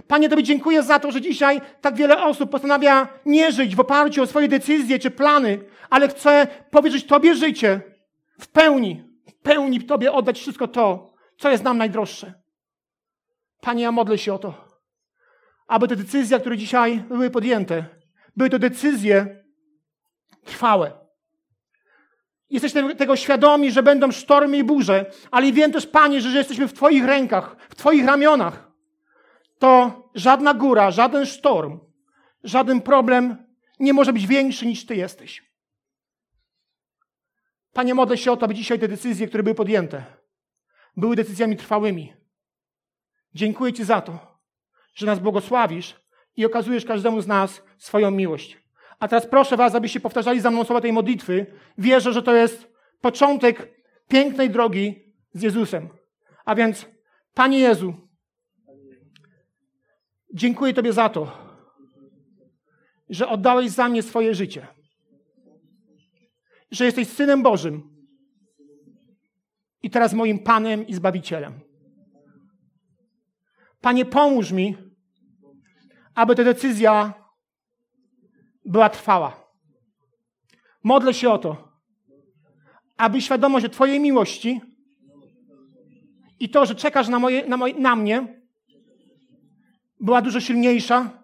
Panie, 0.09 0.29
Tobie 0.29 0.43
dziękuję 0.43 0.83
za 0.83 0.99
to, 0.99 1.11
że 1.11 1.21
dzisiaj 1.21 1.61
tak 1.81 1.97
wiele 1.97 2.23
osób 2.23 2.51
postanawia 2.51 3.09
nie 3.27 3.53
żyć 3.53 3.77
w 3.77 3.81
oparciu 3.81 4.23
o 4.23 4.27
swoje 4.27 4.49
decyzje 4.49 4.99
czy 4.99 5.11
plany, 5.11 5.59
ale 5.91 6.09
chce 6.09 6.47
powierzyć 6.71 7.07
Tobie 7.07 7.35
życie 7.35 7.81
w 8.41 8.49
pełni, 8.49 9.03
w 9.27 9.35
pełni 9.35 9.81
Tobie 9.81 10.13
oddać 10.13 10.39
wszystko 10.39 10.69
to, 10.69 11.15
co 11.39 11.51
jest 11.51 11.65
nam 11.65 11.79
najdroższe. 11.79 12.35
Panie, 13.61 13.83
ja 13.83 13.93
modlę 13.93 14.19
się 14.19 14.35
o 14.35 14.39
to, 14.39 14.55
aby 15.67 15.89
te 15.89 15.97
decyzje, 15.97 16.41
które 16.41 16.57
dzisiaj 16.57 16.99
były 17.09 17.31
podjęte, 17.31 18.04
były 18.37 18.51
to 18.51 18.59
decyzje 18.59 19.45
trwałe. 20.45 21.05
Jesteśmy 22.51 22.97
tego 22.97 23.17
świadomi, 23.17 23.73
że 23.73 23.83
będą 23.83 24.13
sztormy 24.13 24.59
i 24.59 24.65
burze, 24.65 25.11
ale 25.31 25.53
wiem 25.53 25.73
też, 25.73 25.87
Panie, 25.87 26.21
że 26.21 26.39
jesteśmy 26.39 26.69
w 26.69 26.73
Twoich 26.73 27.05
rękach, 27.05 27.57
w 27.69 27.75
Twoich 27.75 28.07
ramionach. 28.07 28.73
To 29.59 30.03
żadna 30.15 30.55
góra, 30.55 30.91
żaden 30.91 31.27
sztorm, 31.27 31.81
żaden 32.45 32.81
problem 32.81 33.47
nie 33.81 33.93
może 33.93 34.13
być 34.13 34.27
większy 34.27 34.67
niż 34.67 34.87
Ty 34.87 34.97
jesteś. 34.97 35.55
Panie, 37.73 37.95
modlę 37.95 38.19
się 38.19 38.33
o 38.33 38.37
to, 38.37 38.45
aby 38.45 38.55
dzisiaj 38.55 38.79
te 38.79 38.89
decyzje, 38.89 39.29
które 39.29 39.43
były 39.43 39.55
podjęte, 39.55 40.05
były 40.97 41.17
decyzjami 41.17 41.57
trwałymi. 41.57 42.13
Dziękuję 43.35 43.73
Ci 43.73 43.85
za 43.85 44.01
to, 44.01 44.41
że 44.95 45.07
nas 45.07 45.19
błogosławisz 45.19 46.04
i 46.37 46.45
okazujesz 46.45 46.85
każdemu 46.85 47.21
z 47.21 47.27
nas 47.27 47.63
swoją 47.79 48.11
miłość. 48.11 48.65
A 48.99 49.09
teraz 49.09 49.27
proszę 49.27 49.57
Was, 49.57 49.75
abyście 49.75 50.01
powtarzali 50.01 50.41
za 50.41 50.51
mną 50.51 50.65
słowa 50.65 50.81
tej 50.81 50.93
modlitwy. 50.93 51.47
Wierzę, 51.79 52.13
że 52.13 52.23
to 52.23 52.35
jest 52.35 52.73
początek 53.01 53.75
pięknej 54.09 54.51
drogi 54.51 55.13
z 55.33 55.43
Jezusem. 55.43 55.89
A 56.45 56.55
więc, 56.55 56.87
Panie 57.35 57.59
Jezu, 57.59 57.95
dziękuję 60.35 60.75
Tobie 60.75 60.93
za 60.93 61.09
to, 61.09 61.33
że 63.09 63.29
oddałeś 63.29 63.71
za 63.71 63.89
mnie 63.89 64.03
swoje 64.03 64.35
życie. 64.35 64.67
Że 66.71 66.85
jesteś 66.85 67.09
Synem 67.09 67.43
Bożym 67.43 67.95
i 69.83 69.91
teraz 69.91 70.13
moim 70.13 70.39
Panem 70.39 70.87
i 70.87 70.95
Zbawicielem. 70.95 71.61
Panie, 73.81 74.05
pomóż 74.05 74.53
mi, 74.53 74.77
aby 76.15 76.35
ta 76.35 76.45
decyzja 76.45 77.15
była 78.65 78.89
trwała. 78.89 79.45
Modlę 80.83 81.15
się 81.15 81.31
o 81.31 81.39
to, 81.39 81.69
aby 82.97 83.21
świadomość 83.21 83.73
Twojej 83.73 84.01
miłości 84.01 84.61
i 86.41 86.49
to, 86.49 86.67
że 86.67 86.75
czekasz 86.75 87.09
na, 87.09 87.19
moje, 87.19 87.49
na, 87.49 87.57
moje, 87.57 87.75
na 87.75 87.97
mnie, 87.97 88.43
była 90.01 90.23
dużo 90.23 90.41
silniejsza 90.41 91.23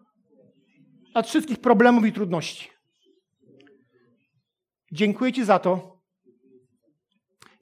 od 1.14 1.26
wszystkich 1.26 1.58
problemów 1.58 2.06
i 2.06 2.12
trudności. 2.12 2.68
Dziękuję 4.92 5.32
Ci 5.32 5.44
za 5.44 5.58
to, 5.58 6.00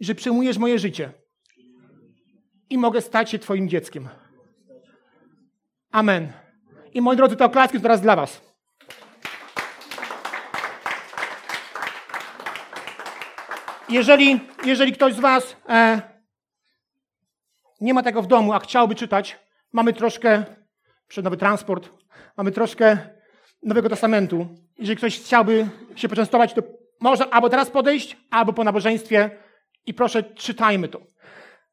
że 0.01 0.15
przyjmujesz 0.15 0.59
moje 0.59 0.79
życie 0.79 1.13
i 2.71 2.79
mogę 2.79 3.01
stać 3.01 3.31
się 3.31 3.39
Twoim 3.39 3.69
dzieckiem. 3.69 4.09
Amen. 5.91 6.33
I 6.95 7.01
moi 7.01 7.17
drodzy, 7.17 7.37
te 7.37 7.45
oklaski 7.45 7.77
są 7.77 7.83
teraz 7.83 8.01
dla 8.01 8.17
Was. 8.17 8.41
Jeżeli, 13.89 14.41
jeżeli 14.65 14.93
ktoś 14.93 15.15
z 15.15 15.21
Was 15.21 15.57
e, 15.69 16.03
nie 17.81 17.95
ma 17.95 18.03
tego 18.03 18.23
w 18.23 18.27
domu, 18.27 18.53
a 18.53 18.59
chciałby 18.59 18.95
czytać, 18.95 19.39
mamy 19.73 19.93
troszkę, 19.93 20.45
przed 21.09 21.25
nowy 21.25 21.37
transport, 21.37 21.91
mamy 22.37 22.53
troszkę 22.53 22.99
Nowego 23.63 23.89
Testamentu. 23.89 24.49
Jeżeli 24.79 24.97
ktoś 24.97 25.21
chciałby 25.21 25.69
się 25.97 26.09
poczęstować, 26.09 26.55
to 26.55 26.63
może 27.01 27.31
albo 27.31 27.49
teraz 27.49 27.71
podejść, 27.71 28.17
albo 28.31 28.53
po 28.53 28.65
nabożeństwie 28.65 29.31
i 29.87 29.95
proszę, 29.95 30.23
czytajmy 30.23 30.89
to. 30.89 31.01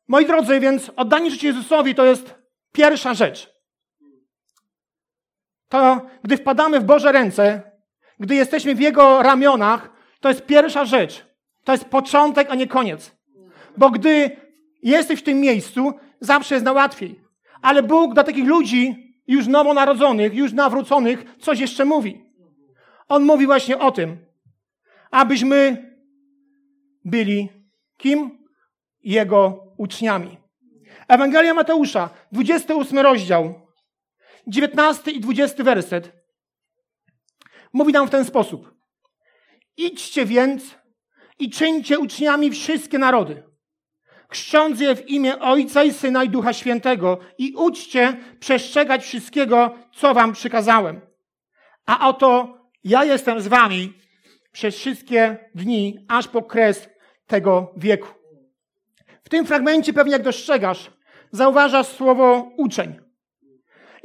Moi 0.07 0.25
drodzy, 0.25 0.59
więc 0.59 0.91
oddanie 0.95 1.31
życia 1.31 1.47
Jezusowi 1.47 1.95
to 1.95 2.05
jest 2.05 2.35
pierwsza 2.71 3.13
rzecz. 3.13 3.54
To, 5.69 6.01
gdy 6.23 6.37
wpadamy 6.37 6.79
w 6.79 6.83
Boże 6.83 7.11
ręce, 7.11 7.61
gdy 8.19 8.35
jesteśmy 8.35 8.75
w 8.75 8.79
Jego 8.79 9.23
ramionach, 9.23 9.89
to 10.19 10.29
jest 10.29 10.45
pierwsza 10.45 10.85
rzecz. 10.85 11.25
To 11.63 11.71
jest 11.71 11.85
początek, 11.85 12.47
a 12.51 12.55
nie 12.55 12.67
koniec. 12.67 13.15
Bo 13.77 13.89
gdy 13.89 14.31
jesteś 14.83 15.19
w 15.19 15.23
tym 15.23 15.39
miejscu, 15.39 15.93
zawsze 16.19 16.55
jest 16.55 16.65
na 16.65 16.71
łatwiej. 16.71 17.19
Ale 17.61 17.83
Bóg 17.83 18.13
dla 18.13 18.23
takich 18.23 18.45
ludzi, 18.47 19.13
już 19.27 19.47
nowonarodzonych, 19.47 20.33
już 20.33 20.53
nawróconych, 20.53 21.25
coś 21.39 21.59
jeszcze 21.59 21.85
mówi. 21.85 22.25
On 23.07 23.23
mówi 23.23 23.45
właśnie 23.45 23.79
o 23.79 23.91
tym, 23.91 24.17
abyśmy 25.11 25.91
byli 27.05 27.49
kim? 27.97 28.45
Jego 29.03 29.63
uczniami. 29.77 30.37
Ewangelia 31.07 31.53
Mateusza, 31.53 32.09
28 32.31 32.99
rozdział, 32.99 33.64
19 34.47 35.11
i 35.11 35.19
20 35.19 35.63
werset. 35.63 36.11
Mówi 37.73 37.93
nam 37.93 38.07
w 38.07 38.11
ten 38.11 38.25
sposób. 38.25 38.75
Idźcie 39.77 40.25
więc 40.25 40.75
i 41.39 41.49
czyńcie 41.49 41.99
uczniami 41.99 42.51
wszystkie 42.51 42.97
narody, 42.97 43.43
chrzcząc 44.29 44.79
je 44.79 44.95
w 44.95 45.09
imię 45.09 45.39
Ojca 45.39 45.83
i 45.83 45.93
Syna 45.93 46.23
i 46.23 46.29
Ducha 46.29 46.53
Świętego 46.53 47.19
i 47.37 47.53
uczcie 47.55 48.17
przestrzegać 48.39 49.03
wszystkiego, 49.03 49.77
co 49.95 50.13
wam 50.13 50.33
przykazałem. 50.33 51.01
A 51.85 52.09
oto 52.09 52.57
ja 52.83 53.03
jestem 53.03 53.41
z 53.41 53.47
wami 53.47 53.93
przez 54.51 54.75
wszystkie 54.75 55.37
dni, 55.55 56.05
aż 56.07 56.27
po 56.27 56.43
kres 56.43 56.89
tego 57.27 57.73
wieku. 57.77 58.07
W 59.23 59.29
tym 59.29 59.45
fragmencie 59.45 59.93
pewnie 59.93 60.13
jak 60.13 60.23
dostrzegasz, 60.23 60.91
zauważasz 61.31 61.87
słowo 61.87 62.51
uczeń. 62.57 63.04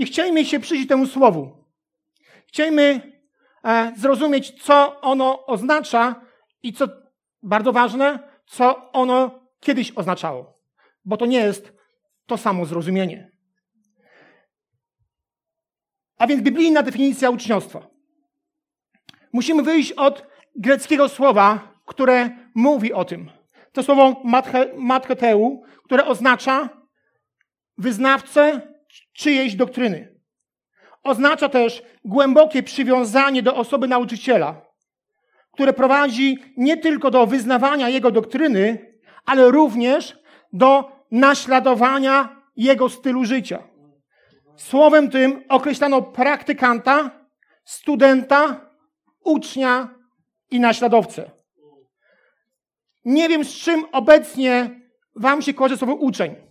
I 0.01 0.07
chcielibyśmy 0.07 0.51
się 0.51 0.61
przyjrzeć 0.61 0.89
temu 0.89 1.07
słowu. 1.07 1.65
Chcielibyśmy 2.47 3.13
e, 3.65 3.93
zrozumieć, 3.97 4.63
co 4.63 5.01
ono 5.01 5.47
oznacza 5.47 6.21
i 6.63 6.73
co 6.73 6.89
bardzo 7.43 7.73
ważne, 7.73 8.19
co 8.47 8.93
ono 8.93 9.41
kiedyś 9.61 9.93
oznaczało. 9.97 10.61
Bo 11.05 11.17
to 11.17 11.27
nie 11.27 11.39
jest 11.39 11.73
to 12.27 12.37
samo 12.37 12.67
zrozumienie. 12.67 13.31
A 16.19 16.27
więc 16.27 16.43
biblijna 16.43 16.83
definicja 16.83 17.31
uczniostwa. 17.31 17.87
Musimy 19.33 19.63
wyjść 19.63 19.93
od 19.93 20.27
greckiego 20.57 21.09
słowa, 21.09 21.75
które 21.87 22.31
mówi 22.55 22.93
o 22.93 23.05
tym. 23.05 23.31
To 23.73 23.83
słowo 23.83 24.23
matketeu, 24.77 25.63
które 25.85 26.07
oznacza 26.07 26.69
wyznawcę 27.79 28.70
czyjejś 29.13 29.55
doktryny. 29.55 30.21
Oznacza 31.03 31.49
też 31.49 31.83
głębokie 32.05 32.63
przywiązanie 32.63 33.43
do 33.43 33.57
osoby 33.57 33.89
nauczyciela, 33.89 34.63
które 35.53 35.73
prowadzi 35.73 36.39
nie 36.57 36.77
tylko 36.77 37.11
do 37.11 37.27
wyznawania 37.27 37.89
jego 37.89 38.11
doktryny, 38.11 38.95
ale 39.27 39.51
również 39.51 40.19
do 40.53 40.93
naśladowania 41.11 42.43
jego 42.57 42.89
stylu 42.89 43.25
życia. 43.25 43.63
Słowem 44.57 45.11
tym 45.11 45.45
określano 45.49 46.03
praktykanta, 46.03 47.11
studenta, 47.65 48.71
ucznia 49.25 49.95
i 50.51 50.61
naśladowcę. 50.61 51.31
Nie 53.05 53.29
wiem, 53.29 53.45
z 53.45 53.55
czym 53.55 53.85
obecnie 53.93 54.81
Wam 55.17 55.43
się 55.43 55.55
kojarzy 55.55 55.77
słowo 55.77 55.95
uczeń. 55.95 56.50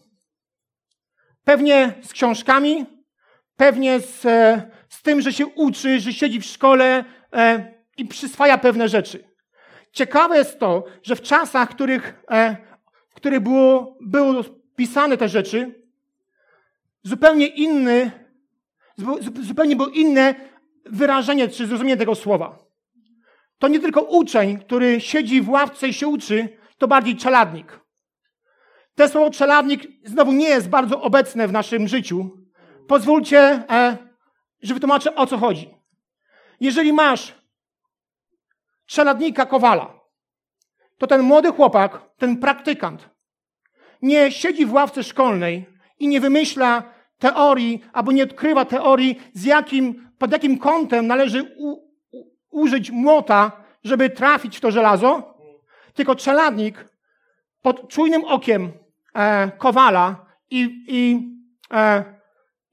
Pewnie 1.49 1.93
z 2.01 2.13
książkami, 2.13 2.85
pewnie 3.57 3.99
z, 3.99 4.25
e, 4.25 4.61
z 4.89 5.01
tym, 5.01 5.21
że 5.21 5.33
się 5.33 5.47
uczy, 5.47 5.99
że 5.99 6.13
siedzi 6.13 6.41
w 6.41 6.45
szkole 6.45 7.05
e, 7.33 7.73
i 7.97 8.05
przyswaja 8.05 8.57
pewne 8.57 8.89
rzeczy. 8.89 9.23
Ciekawe 9.91 10.37
jest 10.37 10.59
to, 10.59 10.83
że 11.03 11.15
w 11.15 11.21
czasach, 11.21 11.69
których, 11.69 12.23
e, 12.31 12.57
w 13.09 13.13
których 13.13 13.39
było, 13.39 13.97
było 14.01 14.43
pisane 14.75 15.17
te 15.17 15.29
rzeczy, 15.29 15.83
zupełnie 17.03 17.47
inny, 17.47 18.11
zupełnie 19.41 19.75
było 19.75 19.89
inne 19.89 20.35
wyrażenie 20.85 21.47
czy 21.47 21.67
zrozumienie 21.67 21.97
tego 21.97 22.15
słowa. 22.15 22.59
To 23.59 23.67
nie 23.67 23.79
tylko 23.79 24.01
uczeń, 24.01 24.59
który 24.59 25.01
siedzi 25.01 25.41
w 25.41 25.49
ławce 25.49 25.87
i 25.87 25.93
się 25.93 26.07
uczy, 26.07 26.49
to 26.77 26.87
bardziej 26.87 27.15
czeladnik. 27.15 27.79
Te 28.99 29.09
słowo 29.09 29.29
czeladnik 29.29 29.87
znowu 30.03 30.31
nie 30.31 30.47
jest 30.49 30.69
bardzo 30.69 31.01
obecne 31.01 31.47
w 31.47 31.51
naszym 31.51 31.87
życiu. 31.87 32.29
Pozwólcie, 32.87 33.39
e, 33.69 33.97
że 34.61 34.73
wytłumaczę 34.73 35.15
o 35.15 35.27
co 35.27 35.37
chodzi. 35.37 35.73
Jeżeli 36.59 36.93
masz 36.93 37.35
czeladnika 38.85 39.45
Kowala, 39.45 39.99
to 40.97 41.07
ten 41.07 41.21
młody 41.21 41.51
chłopak, 41.51 42.01
ten 42.17 42.37
praktykant, 42.37 43.09
nie 44.01 44.31
siedzi 44.31 44.65
w 44.65 44.73
ławce 44.73 45.03
szkolnej 45.03 45.65
i 45.99 46.07
nie 46.07 46.21
wymyśla 46.21 46.93
teorii, 47.19 47.83
albo 47.93 48.11
nie 48.11 48.23
odkrywa 48.23 48.65
teorii, 48.65 49.21
z 49.33 49.43
jakim, 49.43 50.11
pod 50.17 50.31
jakim 50.31 50.57
kątem 50.57 51.07
należy 51.07 51.55
u, 51.57 51.77
użyć 52.51 52.91
młota, 52.91 53.51
żeby 53.83 54.09
trafić 54.09 54.57
w 54.57 54.61
to 54.61 54.71
żelazo, 54.71 55.37
tylko 55.93 56.15
czeladnik 56.15 56.85
pod 57.61 57.89
czujnym 57.89 58.25
okiem 58.25 58.71
e, 59.15 59.51
Kowala 59.57 60.25
i, 60.49 60.85
i, 60.87 61.29
e, 61.73 62.03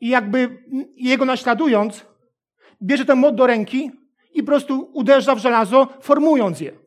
i 0.00 0.08
jakby 0.08 0.64
jego 0.96 1.24
naśladując, 1.24 2.06
bierze 2.82 3.04
ten 3.04 3.18
młot 3.18 3.34
do 3.34 3.46
ręki 3.46 3.90
i 4.34 4.42
po 4.42 4.46
prostu 4.46 4.90
uderza 4.92 5.34
w 5.34 5.38
żelazo, 5.38 5.88
formując 6.00 6.60
je. 6.60 6.86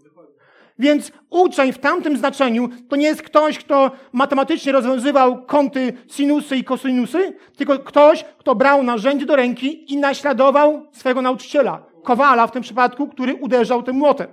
Więc 0.80 1.12
uczeń 1.30 1.74
w 1.74 1.78
tamtym 1.78 2.18
znaczeniu 2.18 2.70
to 2.90 2.96
nie 2.96 3.08
jest 3.08 3.22
ktoś, 3.22 3.60
kto 3.60 3.92
matematycznie 4.14 4.72
rozwiązywał 4.72 5.46
kąty 5.46 5.94
sinusy 6.08 6.56
i 6.56 6.64
kosinusy, 6.64 7.34
tylko 7.58 7.80
ktoś, 7.80 8.26
kto 8.38 8.56
brał 8.56 8.84
narzędzie 8.84 9.26
do 9.26 9.36
ręki 9.36 9.94
i 9.94 9.98
naśladował 9.98 10.88
swojego 10.92 11.22
nauczyciela, 11.22 11.86
kowala 12.04 12.48
w 12.48 12.52
tym 12.52 12.64
przypadku, 12.64 13.08
który 13.08 13.36
uderzał 13.36 13.84
tym 13.84 13.96
młotem. 13.96 14.28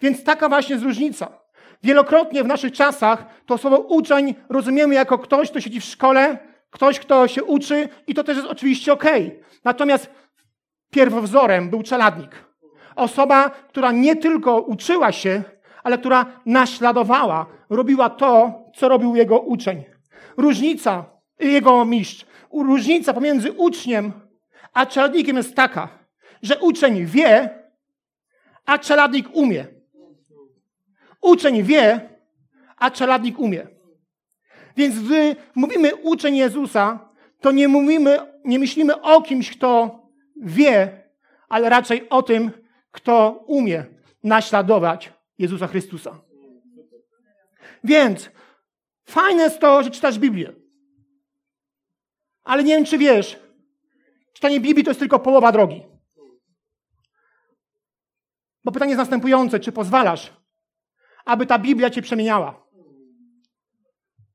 Więc 0.00 0.24
taka 0.24 0.48
właśnie 0.48 0.72
jest 0.74 0.84
różnica. 0.84 1.38
Wielokrotnie 1.82 2.44
w 2.44 2.46
naszych 2.46 2.72
czasach 2.72 3.24
to 3.46 3.58
słowo 3.58 3.78
uczeń 3.78 4.34
rozumiemy 4.48 4.94
jako 4.94 5.18
ktoś, 5.18 5.50
kto 5.50 5.60
siedzi 5.60 5.80
w 5.80 5.84
szkole, 5.84 6.38
ktoś, 6.70 7.00
kto 7.00 7.28
się 7.28 7.44
uczy 7.44 7.88
i 8.06 8.14
to 8.14 8.24
też 8.24 8.36
jest 8.36 8.48
oczywiście 8.48 8.92
ok. 8.92 9.04
Natomiast 9.64 10.10
pierwowzorem 10.90 11.70
był 11.70 11.82
czeladnik. 11.82 12.44
Osoba, 12.96 13.50
która 13.50 13.92
nie 13.92 14.16
tylko 14.16 14.60
uczyła 14.60 15.12
się, 15.12 15.42
ale 15.82 15.98
która 15.98 16.26
naśladowała, 16.46 17.46
robiła 17.70 18.10
to, 18.10 18.62
co 18.74 18.88
robił 18.88 19.16
jego 19.16 19.40
uczeń. 19.40 19.84
Różnica, 20.36 21.04
jego 21.40 21.84
mistrz, 21.84 22.26
różnica 22.52 23.12
pomiędzy 23.12 23.52
uczniem 23.52 24.12
a 24.78 24.86
czeladnikiem 24.86 25.36
jest 25.36 25.54
taka, 25.54 25.88
że 26.42 26.58
uczeń 26.58 27.06
wie, 27.06 27.50
a 28.66 28.78
czeladnik 28.78 29.28
umie. 29.32 29.66
Uczeń 31.20 31.62
wie, 31.62 32.08
a 32.76 32.90
czeladnik 32.90 33.38
umie. 33.38 33.66
Więc 34.76 34.98
gdy 34.98 35.36
mówimy 35.54 35.96
uczeń 35.96 36.36
Jezusa, 36.36 37.08
to 37.40 37.52
nie 37.52 37.68
mówimy, 37.68 38.18
nie 38.44 38.58
myślimy 38.58 39.00
o 39.00 39.22
kimś, 39.22 39.50
kto 39.50 40.00
wie, 40.36 41.04
ale 41.48 41.68
raczej 41.68 42.08
o 42.08 42.22
tym, 42.22 42.50
kto 42.90 43.44
umie 43.46 43.84
naśladować 44.24 45.12
Jezusa 45.38 45.66
Chrystusa. 45.66 46.20
Więc 47.84 48.30
fajne 49.04 49.42
jest 49.42 49.60
to, 49.60 49.82
że 49.82 49.90
czytasz 49.90 50.18
Biblię. 50.18 50.52
Ale 52.44 52.64
nie 52.64 52.74
wiem, 52.74 52.84
czy 52.84 52.98
wiesz, 52.98 53.40
czytanie 54.32 54.60
Biblii 54.60 54.84
to 54.84 54.90
jest 54.90 55.00
tylko 55.00 55.18
połowa 55.18 55.52
drogi. 55.52 55.82
Bo 58.64 58.72
pytanie 58.72 58.90
jest 58.90 58.98
następujące: 58.98 59.60
czy 59.60 59.72
pozwalasz, 59.72 60.32
aby 61.28 61.46
ta 61.46 61.58
Biblia 61.58 61.90
cię 61.90 62.02
przemieniała? 62.02 62.66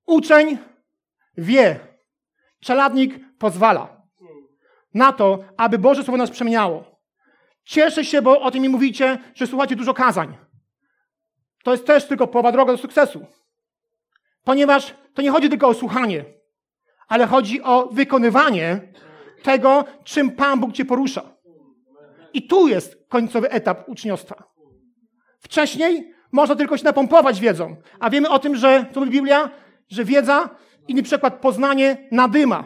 Uczeń 0.06 0.58
wie, 1.38 1.80
czeladnik 2.60 3.20
pozwala 3.38 4.02
na 4.94 5.14
to, 5.14 5.40
aby 5.58 5.78
Boże 5.78 6.04
Słowo 6.04 6.18
nas 6.18 6.32
przemieniało. 6.32 7.02
Cieszę 7.64 8.06
się, 8.06 8.22
bo 8.22 8.42
o 8.42 8.52
tym 8.52 8.62
mi 8.62 8.70
mówicie, 8.70 9.20
że 9.36 9.48
słuchacie 9.48 9.76
dużo 9.76 9.94
kazań. 9.94 10.38
To 11.64 11.72
jest 11.72 11.86
też 11.86 12.08
tylko 12.08 12.28
połowa 12.28 12.52
droga 12.52 12.72
do 12.72 12.78
sukcesu. 12.78 13.26
Ponieważ 14.44 14.96
to 15.14 15.22
nie 15.22 15.32
chodzi 15.32 15.50
tylko 15.50 15.68
o 15.68 15.74
słuchanie, 15.74 16.26
ale 17.08 17.28
chodzi 17.28 17.62
o 17.62 17.90
wykonywanie 17.92 18.94
tego, 19.44 19.86
czym 20.04 20.32
Pan 20.32 20.60
Bóg 20.60 20.74
cię 20.74 20.86
porusza. 20.86 21.34
I 22.34 22.48
tu 22.48 22.68
jest 22.68 23.08
końcowy 23.10 23.50
etap 23.50 23.90
uczniostwa. 23.90 24.44
Wcześniej 25.40 26.14
można 26.34 26.56
tylko 26.56 26.78
się 26.78 26.84
napompować 26.84 27.40
wiedzą, 27.40 27.76
a 28.00 28.10
wiemy 28.10 28.30
o 28.30 28.40
tym, 28.40 28.56
że, 28.56 28.86
co 28.94 29.00
mówi 29.00 29.12
Biblia, 29.12 29.50
że 29.90 30.06
wiedza, 30.06 30.50
inny 30.88 31.04
przykład, 31.04 31.40
poznanie 31.40 31.98
nadyma. 32.12 32.64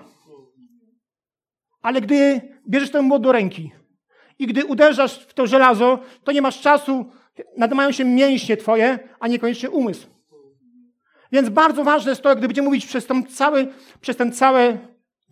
Ale 1.81 2.01
gdy 2.01 2.41
bierzesz 2.69 2.91
ten 2.91 3.05
młot 3.05 3.21
do 3.21 3.31
ręki 3.31 3.71
i 4.39 4.47
gdy 4.47 4.65
uderzasz 4.65 5.19
w 5.19 5.33
to 5.33 5.47
żelazo, 5.47 5.99
to 6.23 6.31
nie 6.31 6.41
masz 6.41 6.61
czasu, 6.61 7.05
nadymają 7.57 7.91
się 7.91 8.05
mięśnie 8.05 8.57
twoje, 8.57 8.99
a 9.19 9.27
niekoniecznie 9.27 9.69
umysł. 9.69 10.07
Więc 11.31 11.49
bardzo 11.49 11.83
ważne 11.83 12.11
jest 12.11 12.21
to, 12.21 12.35
gdy 12.35 12.47
będziemy 12.47 12.65
mówić 12.65 12.85
przez 12.85 13.05
ten 13.05 13.25
cały, 13.25 13.67
przez 14.01 14.17
ten 14.17 14.31
całe 14.31 14.77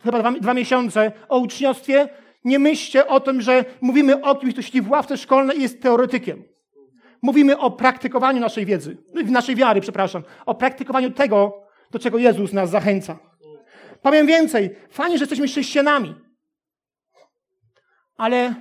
chyba 0.03 0.19
dwa, 0.19 0.31
dwa 0.31 0.53
miesiące 0.53 1.11
o 1.29 1.39
uczniostwie, 1.39 2.09
nie 2.43 2.59
myślcie 2.59 3.07
o 3.07 3.19
tym, 3.19 3.41
że 3.41 3.65
mówimy 3.81 4.21
o 4.21 4.35
kimś, 4.35 4.53
kto 4.53 4.61
siedzi 4.61 4.81
w 4.81 4.89
ławce 4.89 5.17
szkolnej 5.17 5.57
i 5.57 5.61
jest 5.61 5.81
teoretykiem. 5.81 6.54
Mówimy 7.25 7.57
o 7.57 7.71
praktykowaniu 7.71 8.39
naszej 8.39 8.65
wiedzy, 8.65 8.97
naszej 9.13 9.55
wiary, 9.55 9.81
przepraszam, 9.81 10.23
o 10.45 10.55
praktykowaniu 10.55 11.11
tego, 11.11 11.67
do 11.91 11.99
czego 11.99 12.17
Jezus 12.17 12.53
nas 12.53 12.69
zachęca. 12.69 13.19
Powiem 14.01 14.27
więcej, 14.27 14.75
fajnie, 14.89 15.17
że 15.17 15.21
jesteśmy 15.21 15.47
chrześcijanami, 15.47 16.15
ale 18.17 18.55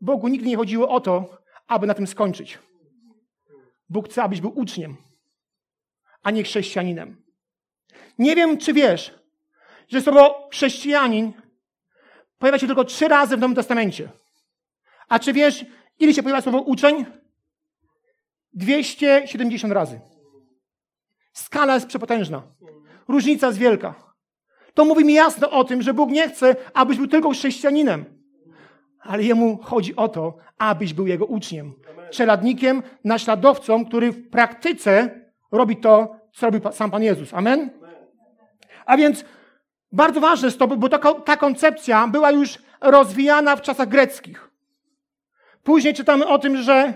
Bogu 0.00 0.28
nigdy 0.28 0.48
nie 0.48 0.56
chodziło 0.56 0.88
o 0.88 1.00
to, 1.00 1.38
aby 1.66 1.86
na 1.86 1.94
tym 1.94 2.06
skończyć. 2.06 2.58
Bóg 3.88 4.08
chce, 4.08 4.22
abyś 4.22 4.40
był 4.40 4.58
uczniem, 4.58 4.96
a 6.22 6.30
nie 6.30 6.42
chrześcijaninem. 6.42 7.22
Nie 8.18 8.36
wiem, 8.36 8.58
czy 8.58 8.72
wiesz, 8.72 9.14
że 9.88 10.00
słowo 10.00 10.48
chrześcijanin 10.50 11.32
pojawia 12.38 12.58
się 12.58 12.66
tylko 12.66 12.84
trzy 12.84 13.08
razy 13.08 13.36
w 13.36 13.40
Nowym 13.40 13.56
Testamencie. 13.56 14.08
A 15.08 15.18
czy 15.18 15.32
wiesz, 15.32 15.64
ile 15.98 16.14
się 16.14 16.22
pojawia 16.22 16.42
słowo 16.42 16.60
uczeń? 16.60 17.21
270 18.54 19.72
razy. 19.72 20.00
Skala 21.32 21.74
jest 21.74 21.86
przepotężna. 21.86 22.42
Różnica 23.08 23.46
jest 23.46 23.58
wielka. 23.58 23.94
To 24.74 24.84
mówi 24.84 25.04
mi 25.04 25.14
jasno 25.14 25.50
o 25.50 25.64
tym, 25.64 25.82
że 25.82 25.94
Bóg 25.94 26.10
nie 26.10 26.28
chce, 26.28 26.56
abyś 26.74 26.96
był 26.96 27.06
tylko 27.06 27.30
chrześcijaninem. 27.30 28.04
Ale 29.00 29.22
Jemu 29.22 29.58
chodzi 29.62 29.96
o 29.96 30.08
to, 30.08 30.36
abyś 30.58 30.94
był 30.94 31.06
Jego 31.06 31.26
uczniem. 31.26 31.72
Czeladnikiem, 32.10 32.82
naśladowcą, 33.04 33.84
który 33.84 34.12
w 34.12 34.30
praktyce 34.30 35.20
robi 35.52 35.76
to, 35.76 36.16
co 36.32 36.46
robi 36.50 36.60
sam 36.72 36.90
Pan 36.90 37.02
Jezus. 37.02 37.34
Amen? 37.34 37.70
A 38.86 38.96
więc 38.96 39.24
bardzo 39.92 40.20
ważne 40.20 40.46
jest 40.46 40.58
to, 40.58 40.68
bo 40.68 40.88
ta, 40.88 41.14
ta 41.14 41.36
koncepcja 41.36 42.08
była 42.08 42.30
już 42.30 42.58
rozwijana 42.80 43.56
w 43.56 43.62
czasach 43.62 43.88
greckich. 43.88 44.50
Później 45.62 45.94
czytamy 45.94 46.26
o 46.26 46.38
tym, 46.38 46.56
że 46.56 46.94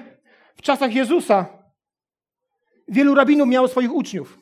w 0.57 0.63
czasach 0.63 0.95
Jezusa 0.95 1.47
wielu 2.89 3.15
rabinów 3.15 3.49
miało 3.49 3.69
swoich 3.69 3.93
uczniów. 3.93 4.39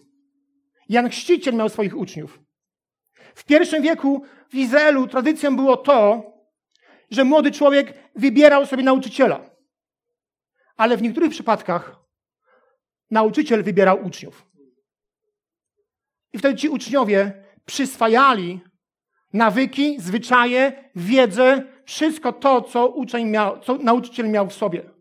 Jan 0.89 1.09
Chrzciciel 1.09 1.55
miał 1.55 1.69
swoich 1.69 1.97
uczniów. 1.97 2.41
W 3.35 3.45
pierwszym 3.45 3.83
wieku 3.83 4.23
w 4.49 4.55
Izraelu 4.55 5.07
tradycją 5.07 5.57
było 5.57 5.77
to, 5.77 6.23
że 7.11 7.25
młody 7.25 7.53
człowiek 7.53 7.95
wybierał 8.15 8.67
sobie 8.67 8.83
nauczyciela. 8.83 9.51
Ale 10.77 10.97
w 10.97 11.03
niektórych 11.03 11.31
przypadkach 11.31 11.97
nauczyciel 13.11 13.63
wybierał 13.63 14.07
uczniów. 14.07 14.47
I 16.33 16.39
wtedy 16.39 16.59
ci 16.59 16.69
uczniowie 16.69 17.45
przyswajali 17.65 18.61
nawyki, 19.33 20.01
zwyczaje, 20.01 20.91
wiedzę, 20.97 21.63
wszystko 21.85 22.33
to, 22.33 22.63
co 22.63 22.89
uczeń 22.89 23.29
miał, 23.29 23.61
co 23.61 23.79
nauczyciel 23.79 24.31
miał 24.31 24.49
w 24.49 24.55
sobie. 24.55 24.94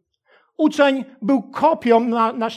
Uczeń 0.58 1.06
był 1.22 1.42
kopią 1.42 2.00
na, 2.00 2.34
na 2.34 2.48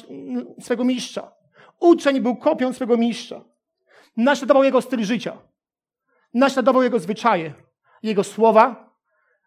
swego 0.60 0.84
mistrza. 0.84 1.32
Uczeń 1.80 2.20
był 2.20 2.36
kopią 2.36 2.72
swego 2.72 2.96
mistrza. 2.96 3.44
Naśladował 4.16 4.64
jego 4.64 4.82
styl 4.82 5.04
życia. 5.04 5.38
Naśladował 6.34 6.82
jego 6.82 6.98
zwyczaje. 6.98 7.52
Jego 8.02 8.24
słowa. 8.24 8.96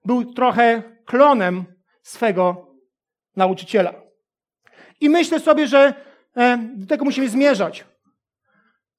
Był 0.05 0.33
trochę 0.33 0.83
klonem 1.05 1.65
swego 2.01 2.75
nauczyciela. 3.35 3.93
I 5.01 5.09
myślę 5.09 5.39
sobie, 5.39 5.67
że 5.67 5.93
e, 6.35 6.57
do 6.75 6.88
tego 6.88 7.05
musimy 7.05 7.29
zmierzać. 7.29 7.85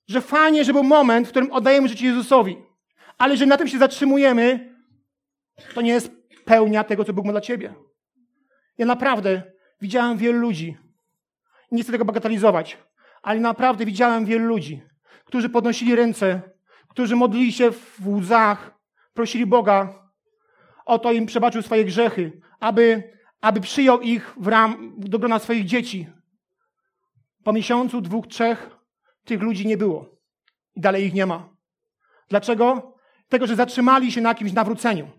Że 0.09 0.21
fajnie, 0.21 0.65
że 0.65 0.73
był 0.73 0.83
moment, 0.83 1.27
w 1.27 1.31
którym 1.31 1.53
oddajemy 1.53 1.89
życie 1.89 2.07
Jezusowi. 2.07 2.57
Ale 3.19 3.37
że 3.37 3.47
na 3.47 3.57
tym 3.57 3.69
się 3.69 3.79
zatrzymujemy, 3.79 4.75
to 5.75 5.81
nie 5.81 5.93
jest 5.93 6.13
pełnia 6.45 6.85
tego, 6.85 7.05
co 7.05 7.13
Bóg 7.13 7.27
ma 7.27 7.33
dla 7.33 7.41
ciebie. 7.41 7.75
Ja 8.81 8.87
naprawdę 8.87 9.43
widziałem 9.81 10.19
wielu 10.19 10.39
ludzi. 10.39 10.77
Nie 11.73 11.83
chcę 11.83 11.93
tego 11.93 12.05
bagatelizować, 12.05 12.79
ale 13.23 13.41
naprawdę 13.41 13.87
widziałem 13.87 14.25
wielu 14.25 14.47
ludzi, 14.47 14.83
którzy 15.25 15.49
podnosili 15.49 15.97
ręce, 15.97 16.43
którzy 16.89 17.17
modlili 17.17 17.53
się 17.53 17.71
w 17.71 18.09
łzach, 18.09 18.79
prosili 19.15 19.47
Boga 19.47 20.05
o 20.87 20.99
to, 20.99 21.13
im 21.13 21.27
przebaczył 21.27 21.63
swoje 21.63 21.85
grzechy, 21.85 22.41
aby, 22.61 23.13
aby 23.41 23.61
przyjął 23.61 24.01
ich 24.01 24.35
w 24.37 24.47
ram, 24.47 24.95
do 24.99 25.19
grona 25.19 25.39
swoich 25.39 25.65
dzieci. 25.65 26.07
Po 27.45 27.53
miesiącu, 27.53 28.01
dwóch, 28.01 28.27
trzech 28.27 28.71
tych 29.25 29.41
ludzi 29.41 29.67
nie 29.67 29.77
było. 29.77 30.17
I 30.75 30.81
dalej 30.81 31.05
ich 31.05 31.15
nie 31.15 31.27
ma. 31.27 31.49
Dlaczego? 32.29 32.97
Tego, 33.29 33.47
że 33.47 33.57
zatrzymali 33.57 34.13
się 34.13 34.21
na 34.21 34.29
jakimś 34.29 34.53
nawróceniu. 34.53 35.11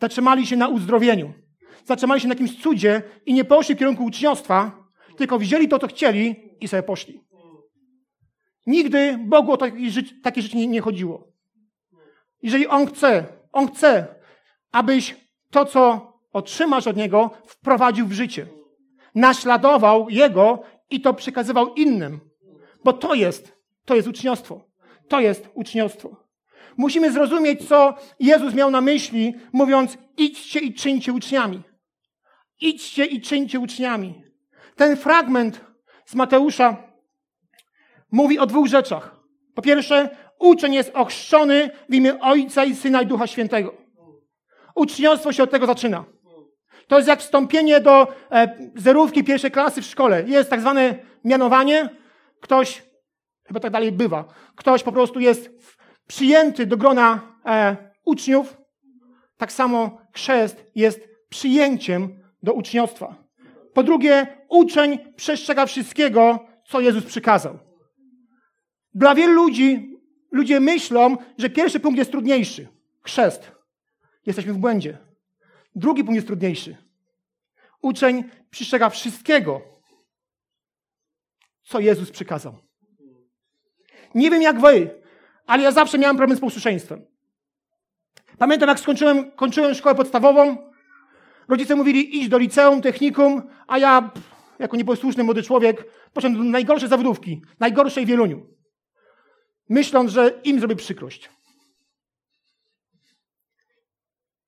Zatrzymali 0.00 0.46
się 0.46 0.56
na 0.56 0.68
uzdrowieniu. 0.68 1.43
Zatrzymali 1.84 2.20
się 2.20 2.28
na 2.28 2.34
jakimś 2.34 2.62
cudzie 2.62 3.02
i 3.26 3.34
nie 3.34 3.44
poszli 3.44 3.74
w 3.74 3.78
kierunku 3.78 4.04
uczniostwa, 4.04 4.84
tylko 5.16 5.38
wzięli 5.38 5.68
to, 5.68 5.78
co 5.78 5.86
chcieli 5.86 6.36
i 6.60 6.68
sobie 6.68 6.82
poszli. 6.82 7.20
Nigdy 8.66 9.18
Bogu 9.18 9.52
o 9.52 9.56
takie 9.56 9.90
życie, 9.90 10.14
takie 10.22 10.42
nie, 10.54 10.66
nie 10.66 10.80
chodziło. 10.80 11.28
Jeżeli 12.42 12.66
On 12.66 12.86
chce, 12.86 13.24
On 13.52 13.68
chce, 13.68 14.06
abyś 14.72 15.16
to, 15.50 15.64
co 15.64 16.12
otrzymasz 16.32 16.86
od 16.86 16.96
Niego, 16.96 17.30
wprowadził 17.46 18.06
w 18.06 18.12
życie. 18.12 18.46
Naśladował 19.14 20.10
Jego 20.10 20.62
i 20.90 21.00
to 21.00 21.14
przekazywał 21.14 21.74
innym. 21.74 22.20
Bo 22.84 22.92
to 22.92 23.14
jest, 23.14 23.56
to 23.84 23.94
jest 23.94 24.08
uczniostwo. 24.08 24.64
To 25.08 25.20
jest 25.20 25.48
uczniostwo. 25.54 26.24
Musimy 26.76 27.12
zrozumieć, 27.12 27.68
co 27.68 27.94
Jezus 28.20 28.54
miał 28.54 28.70
na 28.70 28.80
myśli, 28.80 29.34
mówiąc: 29.52 29.98
idźcie 30.16 30.60
i 30.60 30.74
czyńcie 30.74 31.12
uczniami. 31.12 31.62
Idźcie 32.60 33.04
i 33.04 33.20
czyńcie 33.20 33.60
uczniami. 33.60 34.22
Ten 34.76 34.96
fragment 34.96 35.60
z 36.04 36.14
Mateusza 36.14 36.76
mówi 38.10 38.38
o 38.38 38.46
dwóch 38.46 38.66
rzeczach. 38.66 39.16
Po 39.54 39.62
pierwsze, 39.62 40.16
uczeń 40.38 40.74
jest 40.74 40.90
ochrzczony 40.94 41.70
w 41.88 41.94
imię 41.94 42.20
Ojca 42.20 42.64
i 42.64 42.74
Syna 42.74 43.02
i 43.02 43.06
Ducha 43.06 43.26
Świętego. 43.26 43.74
Uczniostwo 44.74 45.32
się 45.32 45.42
od 45.42 45.50
tego 45.50 45.66
zaczyna. 45.66 46.04
To 46.86 46.96
jest 46.96 47.08
jak 47.08 47.20
wstąpienie 47.20 47.80
do 47.80 48.14
e, 48.30 48.70
zerówki 48.76 49.24
pierwszej 49.24 49.50
klasy 49.50 49.82
w 49.82 49.86
szkole. 49.86 50.24
Jest 50.26 50.50
tak 50.50 50.60
zwane 50.60 50.94
mianowanie. 51.24 51.88
Ktoś, 52.40 52.82
chyba 53.46 53.60
tak 53.60 53.72
dalej 53.72 53.92
bywa, 53.92 54.24
ktoś 54.56 54.82
po 54.82 54.92
prostu 54.92 55.20
jest 55.20 55.50
przyjęty 56.06 56.66
do 56.66 56.76
grona 56.76 57.20
e, 57.46 57.76
uczniów. 58.04 58.56
Tak 59.36 59.52
samo 59.52 59.98
chrzest 60.12 60.64
jest 60.74 61.00
przyjęciem 61.28 62.23
do 62.44 62.52
uczniostwa. 62.52 63.24
Po 63.74 63.82
drugie, 63.82 64.26
uczeń 64.48 64.98
przestrzega 65.16 65.66
wszystkiego, 65.66 66.46
co 66.66 66.80
Jezus 66.80 67.04
przykazał. 67.04 67.58
Dla 68.94 69.14
wielu 69.14 69.32
ludzi, 69.32 69.96
ludzie 70.32 70.60
myślą, 70.60 71.16
że 71.38 71.50
pierwszy 71.50 71.80
punkt 71.80 71.98
jest 71.98 72.10
trudniejszy. 72.10 72.68
Chrzest. 73.02 73.52
Jesteśmy 74.26 74.52
w 74.52 74.58
błędzie. 74.58 74.98
Drugi 75.74 76.04
punkt 76.04 76.14
jest 76.14 76.26
trudniejszy. 76.26 76.76
Uczeń 77.82 78.24
przestrzega 78.50 78.90
wszystkiego, 78.90 79.60
co 81.62 81.80
Jezus 81.80 82.10
przykazał. 82.10 82.58
Nie 84.14 84.30
wiem 84.30 84.42
jak 84.42 84.60
wy, 84.60 85.02
ale 85.46 85.62
ja 85.62 85.72
zawsze 85.72 85.98
miałem 85.98 86.16
problem 86.16 86.38
z 86.38 86.40
posłuszeństwem. 86.40 87.06
Pamiętam, 88.38 88.68
jak 88.68 88.80
skończyłem, 88.80 89.30
kończyłem 89.30 89.74
szkołę 89.74 89.94
podstawową, 89.94 90.73
rodzice 91.48 91.74
mówili 91.74 92.18
idź 92.18 92.28
do 92.28 92.38
liceum, 92.38 92.82
technikum, 92.82 93.42
a 93.66 93.78
ja, 93.78 94.10
jako 94.58 94.76
nieposłuszny 94.76 95.24
młody 95.24 95.42
człowiek, 95.42 95.84
poszedłem 96.12 96.44
do 96.44 96.50
najgorszej 96.50 96.88
zawodówki, 96.88 97.42
najgorszej 97.60 98.04
w 98.04 98.08
Wieluniu. 98.08 98.46
Myśląc, 99.68 100.10
że 100.10 100.40
im 100.44 100.58
zrobię 100.60 100.76
przykrość. 100.76 101.30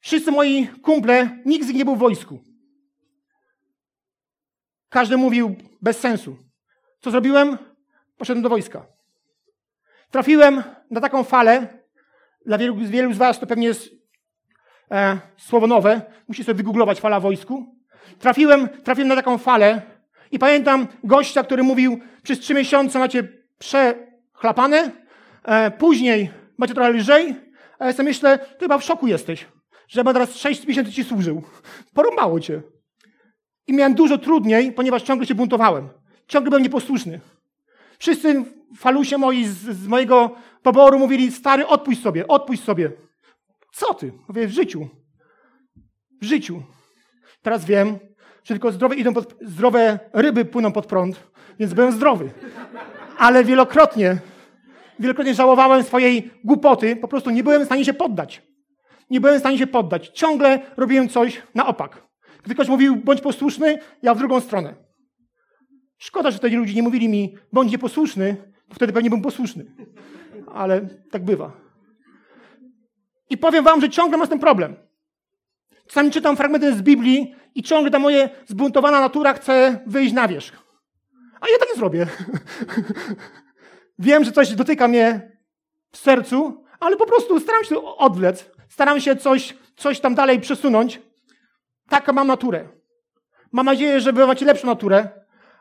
Wszyscy 0.00 0.32
moi 0.32 0.68
kumple, 0.82 1.38
nikt 1.44 1.64
z 1.64 1.68
nich 1.68 1.76
nie 1.76 1.84
był 1.84 1.96
w 1.96 1.98
wojsku. 1.98 2.44
Każdy 4.88 5.16
mówił 5.16 5.56
bez 5.82 5.98
sensu. 5.98 6.36
Co 7.00 7.10
zrobiłem? 7.10 7.58
Poszedłem 8.18 8.42
do 8.42 8.48
wojska. 8.48 8.86
Trafiłem 10.10 10.62
na 10.90 11.00
taką 11.00 11.24
falę. 11.24 11.78
Dla 12.46 12.58
wielu, 12.58 12.76
wielu 12.76 13.12
z 13.12 13.18
Was 13.18 13.40
to 13.40 13.46
pewnie 13.46 13.66
jest 13.66 13.90
e, 14.90 15.18
słowo 15.36 15.66
nowe. 15.66 16.00
Musicie 16.28 16.44
sobie 16.44 16.56
wygooglować 16.56 17.00
fala 17.00 17.20
wojsku. 17.20 17.76
Trafiłem, 18.18 18.68
trafiłem 18.68 19.08
na 19.08 19.16
taką 19.16 19.38
falę 19.38 19.82
i 20.32 20.38
pamiętam 20.38 20.86
gościa, 21.04 21.42
który 21.42 21.62
mówił, 21.62 22.00
przez 22.22 22.40
trzy 22.40 22.54
miesiące 22.54 22.98
macie 22.98 23.28
przechlapane, 23.58 24.90
e, 25.44 25.70
później 25.70 26.30
macie 26.58 26.74
trochę 26.74 26.90
lżej. 26.90 27.34
A 27.78 27.86
ja 27.86 27.92
sobie 27.92 28.08
myślę, 28.08 28.38
ty 28.38 28.58
chyba 28.60 28.78
w 28.78 28.84
szoku 28.84 29.06
jesteś, 29.06 29.46
że 29.88 30.00
ja 30.00 30.12
teraz 30.12 30.36
sześć 30.36 30.66
miesięcy 30.66 30.92
ci 30.92 31.04
służył. 31.04 31.42
Porąbało 31.94 32.40
cię. 32.40 32.62
I 33.66 33.72
miałem 33.72 33.94
dużo 33.94 34.18
trudniej, 34.18 34.72
ponieważ 34.72 35.02
ciągle 35.02 35.26
się 35.26 35.34
buntowałem. 35.34 35.88
Ciągle 36.28 36.50
byłem 36.50 36.62
nieposłuszny. 36.62 37.20
Wszyscy 37.98 38.44
falusie 38.76 39.18
moi 39.18 39.44
z, 39.44 39.56
z 39.56 39.86
mojego 39.86 40.36
poboru 40.62 40.98
mówili, 40.98 41.32
stary, 41.32 41.66
odpuść 41.66 42.02
sobie, 42.02 42.28
odpuść 42.28 42.64
sobie. 42.64 42.92
Co 43.76 43.94
ty? 43.94 44.12
Mówię, 44.28 44.46
w 44.46 44.50
życiu. 44.50 44.88
W 46.22 46.24
życiu. 46.24 46.62
Teraz 47.42 47.64
wiem, 47.64 47.98
że 48.44 48.54
tylko 48.54 48.72
zdrowe, 48.72 48.96
idą 48.96 49.14
pod, 49.14 49.34
zdrowe 49.40 49.98
ryby 50.12 50.44
płyną 50.44 50.72
pod 50.72 50.86
prąd, 50.86 51.30
więc 51.58 51.74
byłem 51.74 51.92
zdrowy. 51.92 52.30
Ale 53.18 53.44
wielokrotnie, 53.44 54.18
wielokrotnie 54.98 55.34
żałowałem 55.34 55.82
swojej 55.82 56.30
głupoty, 56.44 56.96
po 56.96 57.08
prostu 57.08 57.30
nie 57.30 57.44
byłem 57.44 57.62
w 57.62 57.66
stanie 57.66 57.84
się 57.84 57.94
poddać. 57.94 58.42
Nie 59.10 59.20
byłem 59.20 59.36
w 59.36 59.40
stanie 59.40 59.58
się 59.58 59.66
poddać. 59.66 60.08
Ciągle 60.08 60.60
robiłem 60.76 61.08
coś 61.08 61.42
na 61.54 61.66
opak. 61.66 62.02
Gdy 62.42 62.54
ktoś 62.54 62.68
mówił, 62.68 62.96
bądź 62.96 63.20
posłuszny, 63.20 63.78
ja 64.02 64.14
w 64.14 64.18
drugą 64.18 64.40
stronę. 64.40 64.74
Szkoda, 65.98 66.30
że 66.30 66.38
wtedy 66.38 66.56
ludzie 66.56 66.74
nie 66.74 66.82
mówili 66.82 67.08
mi, 67.08 67.36
bądź 67.52 67.72
nieposłuszny, 67.72 68.36
bo 68.68 68.74
wtedy 68.74 68.92
pewnie 68.92 69.10
bym 69.10 69.22
posłuszny. 69.22 69.64
Ale 70.54 70.88
tak 71.10 71.24
bywa. 71.24 71.65
I 73.30 73.38
powiem 73.38 73.64
wam, 73.64 73.80
że 73.80 73.88
ciągle 73.88 74.18
mam 74.18 74.28
ten 74.28 74.38
problem. 74.38 74.76
Czasami 75.86 76.10
czytam 76.10 76.36
fragmenty 76.36 76.76
z 76.76 76.82
Biblii 76.82 77.34
i 77.54 77.62
ciągle 77.62 77.90
ta 77.90 77.98
moja 77.98 78.28
zbuntowana 78.46 79.00
natura 79.00 79.34
chce 79.34 79.80
wyjść 79.86 80.12
na 80.12 80.28
wierzch. 80.28 80.56
A 81.40 81.48
ja 81.52 81.58
tak 81.58 81.68
nie 81.68 81.76
zrobię. 81.76 82.06
Wiem, 83.98 84.24
że 84.24 84.32
coś 84.32 84.54
dotyka 84.54 84.88
mnie 84.88 85.32
w 85.90 85.96
sercu, 85.96 86.64
ale 86.80 86.96
po 86.96 87.06
prostu 87.06 87.40
staram 87.40 87.64
się 87.64 87.84
odwlec. 87.84 88.50
Staram 88.68 89.00
się 89.00 89.16
coś, 89.16 89.56
coś 89.76 90.00
tam 90.00 90.14
dalej 90.14 90.40
przesunąć. 90.40 91.00
Taka 91.88 92.12
mam 92.12 92.26
naturę. 92.26 92.68
Mam 93.52 93.66
nadzieję, 93.66 94.00
że 94.00 94.12
wy 94.12 94.26
macie 94.26 94.46
lepszą 94.46 94.66
naturę, 94.66 95.08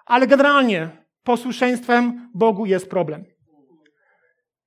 ale 0.06 0.28
generalnie 0.28 0.90
posłuszeństwem 1.24 2.30
Bogu 2.34 2.66
jest 2.66 2.90
problem. 2.90 3.26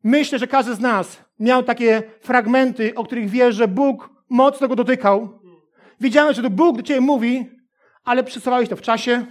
Myślę, 0.04 0.38
że 0.38 0.46
każdy 0.46 0.74
z 0.74 0.80
nas 0.80 1.24
miał 1.40 1.62
takie 1.62 2.02
fragmenty, 2.20 2.94
o 2.94 3.04
których 3.04 3.30
wie, 3.30 3.52
że 3.52 3.68
Bóg 3.68 4.10
mocno 4.28 4.68
go 4.68 4.76
dotykał. 4.76 5.40
Wiedziałem, 6.00 6.34
że 6.34 6.42
to 6.42 6.50
Bóg 6.50 6.76
do 6.76 6.82
ciebie 6.82 7.00
mówi, 7.00 7.50
ale 8.04 8.24
przesuwałeś 8.24 8.68
to 8.68 8.76
w 8.76 8.82
czasie, 8.82 9.26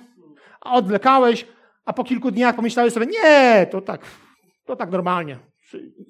a 0.61 0.73
odwlekałeś, 0.73 1.47
a 1.85 1.93
po 1.93 2.03
kilku 2.03 2.31
dniach 2.31 2.55
pomyślałeś 2.55 2.93
sobie, 2.93 3.05
nie, 3.05 3.67
to 3.71 3.81
tak, 3.81 4.01
to 4.65 4.75
tak 4.75 4.91
normalnie. 4.91 5.39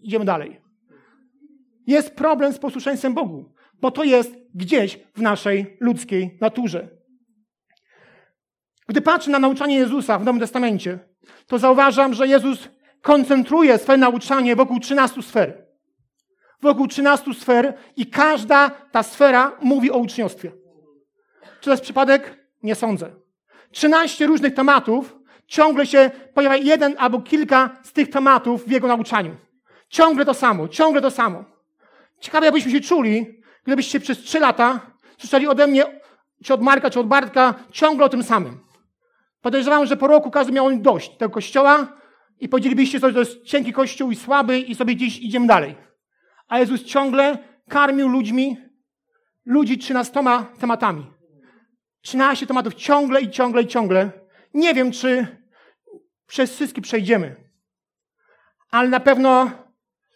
Idziemy 0.01 0.25
dalej. 0.25 0.61
Jest 1.87 2.15
problem 2.15 2.53
z 2.53 2.59
posłuszeństwem 2.59 3.13
Bogu, 3.13 3.53
bo 3.81 3.91
to 3.91 4.03
jest 4.03 4.35
gdzieś 4.55 4.99
w 5.15 5.21
naszej 5.21 5.77
ludzkiej 5.79 6.37
naturze. 6.41 6.87
Gdy 8.87 9.01
patrzę 9.01 9.31
na 9.31 9.39
nauczanie 9.39 9.75
Jezusa 9.75 10.19
w 10.19 10.25
Nowym 10.25 10.39
Testamencie, 10.39 10.99
to 11.47 11.59
zauważam, 11.59 12.13
że 12.13 12.27
Jezus 12.27 12.69
koncentruje 13.01 13.77
swoje 13.77 13.97
nauczanie 13.97 14.55
wokół 14.55 14.79
13 14.79 15.21
sfer. 15.21 15.66
Wokół 16.61 16.87
13 16.87 17.33
sfer 17.33 17.73
i 17.95 18.05
każda 18.05 18.69
ta 18.69 19.03
sfera 19.03 19.57
mówi 19.61 19.91
o 19.91 19.97
uczniostwie. 19.97 20.51
Czy 21.59 21.65
to 21.65 21.71
jest 21.71 21.83
przypadek? 21.83 22.47
Nie 22.63 22.75
sądzę. 22.75 23.11
13 23.71 24.27
różnych 24.27 24.53
tematów, 24.53 25.15
ciągle 25.47 25.85
się 25.85 26.11
pojawia 26.33 26.55
jeden 26.55 26.95
albo 26.97 27.21
kilka 27.21 27.69
z 27.83 27.93
tych 27.93 28.09
tematów 28.09 28.65
w 28.65 28.71
jego 28.71 28.87
nauczaniu. 28.87 29.35
Ciągle 29.89 30.25
to 30.25 30.33
samo, 30.33 30.67
ciągle 30.67 31.01
to 31.01 31.11
samo. 31.11 31.43
Ciekawe, 32.19 32.45
jakbyśmy 32.45 32.71
się 32.71 32.81
czuli, 32.81 33.41
gdybyście 33.63 33.99
przez 33.99 34.19
3 34.19 34.39
lata 34.39 34.79
słyszeli 35.17 35.47
ode 35.47 35.67
mnie, 35.67 35.83
czy 36.43 36.53
od 36.53 36.61
Marka, 36.61 36.89
czy 36.89 36.99
od 36.99 37.07
Bartka, 37.07 37.53
ciągle 37.71 38.05
o 38.05 38.09
tym 38.09 38.23
samym. 38.23 38.59
Podejrzewam, 39.41 39.85
że 39.85 39.97
po 39.97 40.07
roku 40.07 40.31
każdy 40.31 40.53
miał 40.53 40.77
dość 40.77 41.17
tego 41.17 41.31
kościoła 41.31 41.87
i 42.39 42.49
powiedzielibyście 42.49 42.99
sobie, 42.99 43.13
że 43.13 43.23
to 43.23 43.29
jest 43.29 43.43
cienki 43.43 43.73
kościół 43.73 44.11
i 44.11 44.15
słaby 44.15 44.59
i 44.59 44.75
sobie 44.75 44.95
gdzieś 44.95 45.19
idziemy 45.19 45.47
dalej. 45.47 45.86
A 46.47 46.59
Jezus 46.59 46.83
ciągle 46.83 47.37
karmił 47.69 48.07
ludźmi, 48.07 48.57
ludzi 49.45 49.77
trzynastoma 49.77 50.45
tematami. 50.59 51.05
Trzynaście 52.01 52.47
tematów 52.47 52.73
ciągle 52.73 53.21
i 53.21 53.29
ciągle 53.29 53.61
i 53.61 53.67
ciągle. 53.67 54.11
Nie 54.53 54.73
wiem, 54.73 54.91
czy 54.91 55.27
przez 56.27 56.53
wszystkie 56.53 56.81
przejdziemy. 56.81 57.35
Ale 58.69 58.89
na 58.89 58.99
pewno 58.99 59.51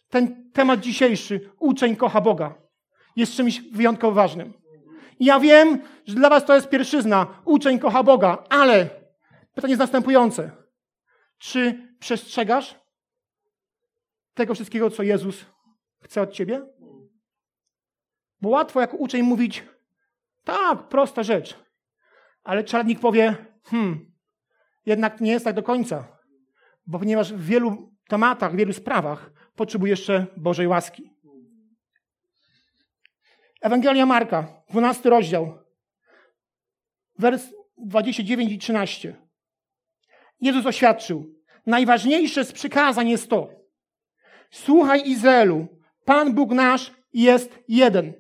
ten 0.09 0.51
temat 0.51 0.79
dzisiejszy, 0.79 1.49
uczeń 1.59 1.95
kocha 1.95 2.21
Boga, 2.21 2.55
jest 3.15 3.33
czymś 3.33 3.61
wyjątkowo 3.61 4.13
ważnym. 4.13 4.53
Ja 5.19 5.39
wiem, 5.39 5.79
że 6.05 6.15
dla 6.15 6.29
was 6.29 6.45
to 6.45 6.55
jest 6.55 6.69
pierwszyzna. 6.69 7.41
Uczeń 7.45 7.79
kocha 7.79 8.03
Boga, 8.03 8.43
ale 8.49 9.01
Pytanie 9.55 9.71
jest 9.71 9.79
następujące. 9.79 10.51
Czy 11.37 11.87
przestrzegasz 11.99 12.75
tego 14.33 14.53
wszystkiego, 14.53 14.89
co 14.89 15.03
Jezus 15.03 15.45
chce 16.01 16.21
od 16.21 16.31
ciebie? 16.31 16.61
Bo 18.41 18.49
łatwo 18.49 18.81
jako 18.81 18.97
uczeń 18.97 19.21
mówić, 19.21 19.63
tak, 20.43 20.87
prosta 20.87 21.23
rzecz. 21.23 21.59
Ale 22.43 22.63
czarnik 22.63 22.99
powie, 22.99 23.35
hmm, 23.63 24.11
jednak 24.85 25.21
nie 25.21 25.31
jest 25.31 25.45
tak 25.45 25.55
do 25.55 25.63
końca. 25.63 26.17
Bo 26.87 26.99
ponieważ 26.99 27.33
w 27.33 27.45
wielu 27.45 27.91
tematach, 28.07 28.53
w 28.53 28.55
wielu 28.55 28.73
sprawach 28.73 29.31
potrzebuje 29.55 29.89
jeszcze 29.89 30.25
Bożej 30.37 30.67
łaski. 30.67 31.13
Ewangelia 33.61 34.05
Marka, 34.05 34.63
12 34.69 35.09
rozdział, 35.09 35.59
wers 37.19 37.43
29 37.77 38.51
i 38.51 38.57
13. 38.57 39.15
Jezus 40.41 40.65
oświadczył, 40.65 41.35
najważniejsze 41.65 42.45
z 42.45 42.51
przykazań 42.51 43.09
jest 43.09 43.29
to, 43.29 43.49
słuchaj 44.51 45.09
Izraelu, 45.09 45.67
Pan 46.05 46.33
Bóg 46.33 46.51
nasz 46.51 46.91
jest 47.13 47.59
jeden. 47.67 48.13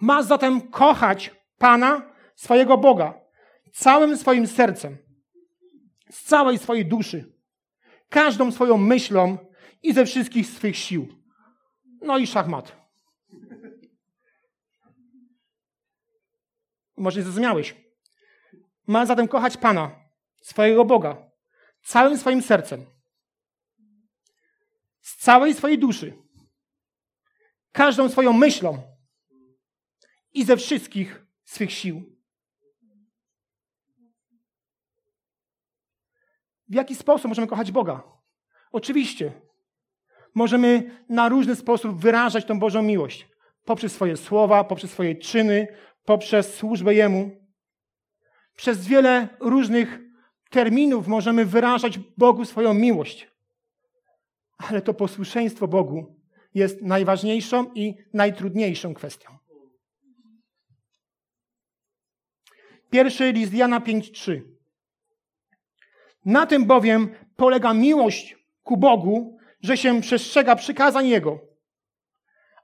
Masz 0.00 0.24
zatem 0.24 0.60
kochać 0.60 1.30
Pana, 1.58 2.14
swojego 2.34 2.78
Boga, 2.78 3.20
całym 3.72 4.16
swoim 4.16 4.46
sercem, 4.46 4.98
z 6.10 6.22
całej 6.22 6.58
swojej 6.58 6.86
duszy, 6.86 7.32
każdą 8.08 8.52
swoją 8.52 8.78
myślą 8.78 9.38
i 9.82 9.92
ze 9.92 10.06
wszystkich 10.06 10.46
swych 10.46 10.76
sił. 10.76 11.08
No 12.02 12.18
i 12.18 12.26
szachmat. 12.26 12.76
Może 16.96 17.20
nie 17.20 17.24
zrozumiałeś. 17.24 17.76
Ma 18.86 19.06
zatem 19.06 19.28
kochać 19.28 19.56
Pana, 19.56 19.90
swojego 20.40 20.84
Boga, 20.84 21.30
całym 21.82 22.18
swoim 22.18 22.42
sercem, 22.42 22.86
z 25.00 25.16
całej 25.16 25.54
swojej 25.54 25.78
duszy, 25.78 26.22
każdą 27.72 28.08
swoją 28.08 28.32
myślą 28.32 28.82
i 30.32 30.44
ze 30.44 30.56
wszystkich 30.56 31.26
swych 31.44 31.72
sił. 31.72 32.16
W 36.68 36.74
jaki 36.74 36.94
sposób 36.94 37.28
możemy 37.28 37.46
kochać 37.46 37.72
Boga? 37.72 38.02
Oczywiście, 38.72 39.32
możemy 40.34 41.00
na 41.08 41.28
różny 41.28 41.56
sposób 41.56 42.00
wyrażać 42.00 42.44
tą 42.44 42.58
Bożą 42.58 42.82
miłość. 42.82 43.28
Poprzez 43.64 43.92
swoje 43.92 44.16
słowa, 44.16 44.64
poprzez 44.64 44.90
swoje 44.90 45.14
czyny, 45.14 45.68
poprzez 46.04 46.54
służbę 46.54 46.94
Jemu. 46.94 47.30
Przez 48.56 48.86
wiele 48.86 49.28
różnych 49.40 50.00
terminów 50.50 51.06
możemy 51.06 51.44
wyrażać 51.44 51.98
Bogu 51.98 52.44
swoją 52.44 52.74
miłość. 52.74 53.30
Ale 54.58 54.82
to 54.82 54.94
posłuszeństwo 54.94 55.68
Bogu 55.68 56.21
jest 56.54 56.82
najważniejszą 56.82 57.72
i 57.74 57.94
najtrudniejszą 58.12 58.94
kwestią. 58.94 59.38
Pierwszy 62.90 63.32
list 63.32 63.54
Jana 63.54 63.80
5:3. 63.80 64.42
Na 66.24 66.46
tym 66.46 66.64
bowiem 66.64 67.08
polega 67.36 67.74
miłość 67.74 68.36
ku 68.62 68.76
Bogu, 68.76 69.38
że 69.60 69.76
się 69.76 70.00
przestrzega 70.00 70.56
przykazań 70.56 71.08
Jego, 71.08 71.38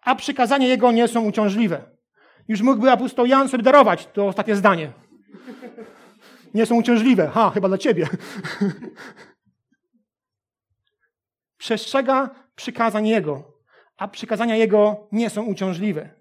a 0.02 0.14
przykazania 0.14 0.68
Jego 0.68 0.92
nie 0.92 1.08
są 1.08 1.24
uciążliwe. 1.24 1.90
Już 2.48 2.60
mógłby 2.60 2.90
apostoł 2.90 3.26
Jan 3.26 3.48
sobie 3.48 3.62
darować 3.62 4.06
to 4.06 4.26
ostatnie 4.26 4.56
zdanie. 4.56 4.92
Nie 6.54 6.66
są 6.66 6.76
uciążliwe. 6.76 7.28
Ha, 7.28 7.50
chyba 7.50 7.68
dla 7.68 7.78
ciebie. 7.78 8.08
Przestrzega 11.58 12.30
przykazań 12.54 13.08
Jego, 13.08 13.57
a 13.98 14.08
przykazania 14.08 14.56
Jego 14.56 15.08
nie 15.12 15.30
są 15.30 15.44
uciążliwe. 15.44 16.14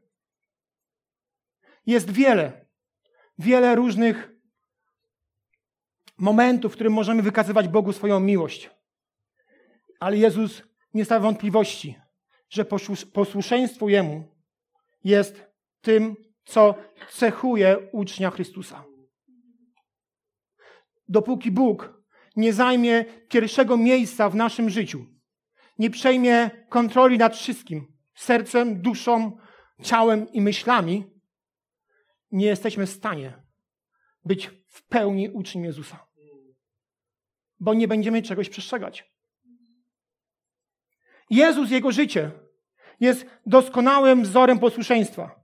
Jest 1.86 2.12
wiele, 2.12 2.66
wiele 3.40 3.76
różnych 3.76 4.30
momentów, 6.18 6.72
w 6.72 6.76
którym 6.76 6.94
możemy 6.94 7.22
wykazywać 7.22 7.68
Bogu 7.68 7.94
swoją 7.94 8.20
miłość. 8.20 8.70
Ale 10.00 10.18
Jezus 10.18 10.64
nie 10.94 11.06
stawia 11.06 11.20
wątpliwości, 11.20 11.96
że 12.50 12.66
posłuszeństwo 13.14 13.90
Jemu 13.90 14.36
jest 15.04 15.44
tym, 15.82 16.16
co 16.46 16.76
cechuje 17.12 17.78
ucznia 17.92 18.32
Chrystusa. 18.32 18.86
Dopóki 21.10 21.52
Bóg 21.52 22.04
nie 22.36 22.54
zajmie 22.54 23.06
pierwszego 23.30 23.78
miejsca 23.78 24.30
w 24.30 24.36
naszym 24.36 24.70
życiu, 24.70 25.06
nie 25.80 25.90
przejmie 25.90 26.50
kontroli 26.70 27.18
nad 27.18 27.36
wszystkim, 27.36 27.88
sercem, 28.16 28.82
duszą, 28.82 29.38
ciałem 29.84 30.32
i 30.32 30.42
myślami, 30.42 31.04
nie 32.32 32.46
jesteśmy 32.46 32.86
w 32.86 32.90
stanie 32.90 33.34
być 34.26 34.52
w 34.68 34.84
pełni 34.88 35.30
uczniem 35.30 35.66
Jezusa. 35.66 36.08
Bo 37.60 37.74
nie 37.74 37.88
będziemy 37.88 38.22
czegoś 38.22 38.50
przestrzegać. 38.50 39.12
Jezus, 41.30 41.72
Jego 41.72 41.92
życie 41.92 42.32
jest 43.00 43.26
doskonałym 43.46 44.24
wzorem 44.24 44.60
posłuszeństwa. 44.60 45.44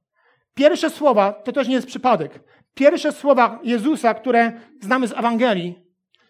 Pierwsze 0.53 0.89
słowa, 0.89 1.33
to 1.33 1.51
też 1.51 1.67
nie 1.67 1.75
jest 1.75 1.87
przypadek, 1.87 2.43
pierwsze 2.73 3.11
słowa 3.11 3.59
Jezusa, 3.63 4.13
które 4.13 4.61
znamy 4.81 5.07
z 5.07 5.11
Ewangelii, 5.11 5.83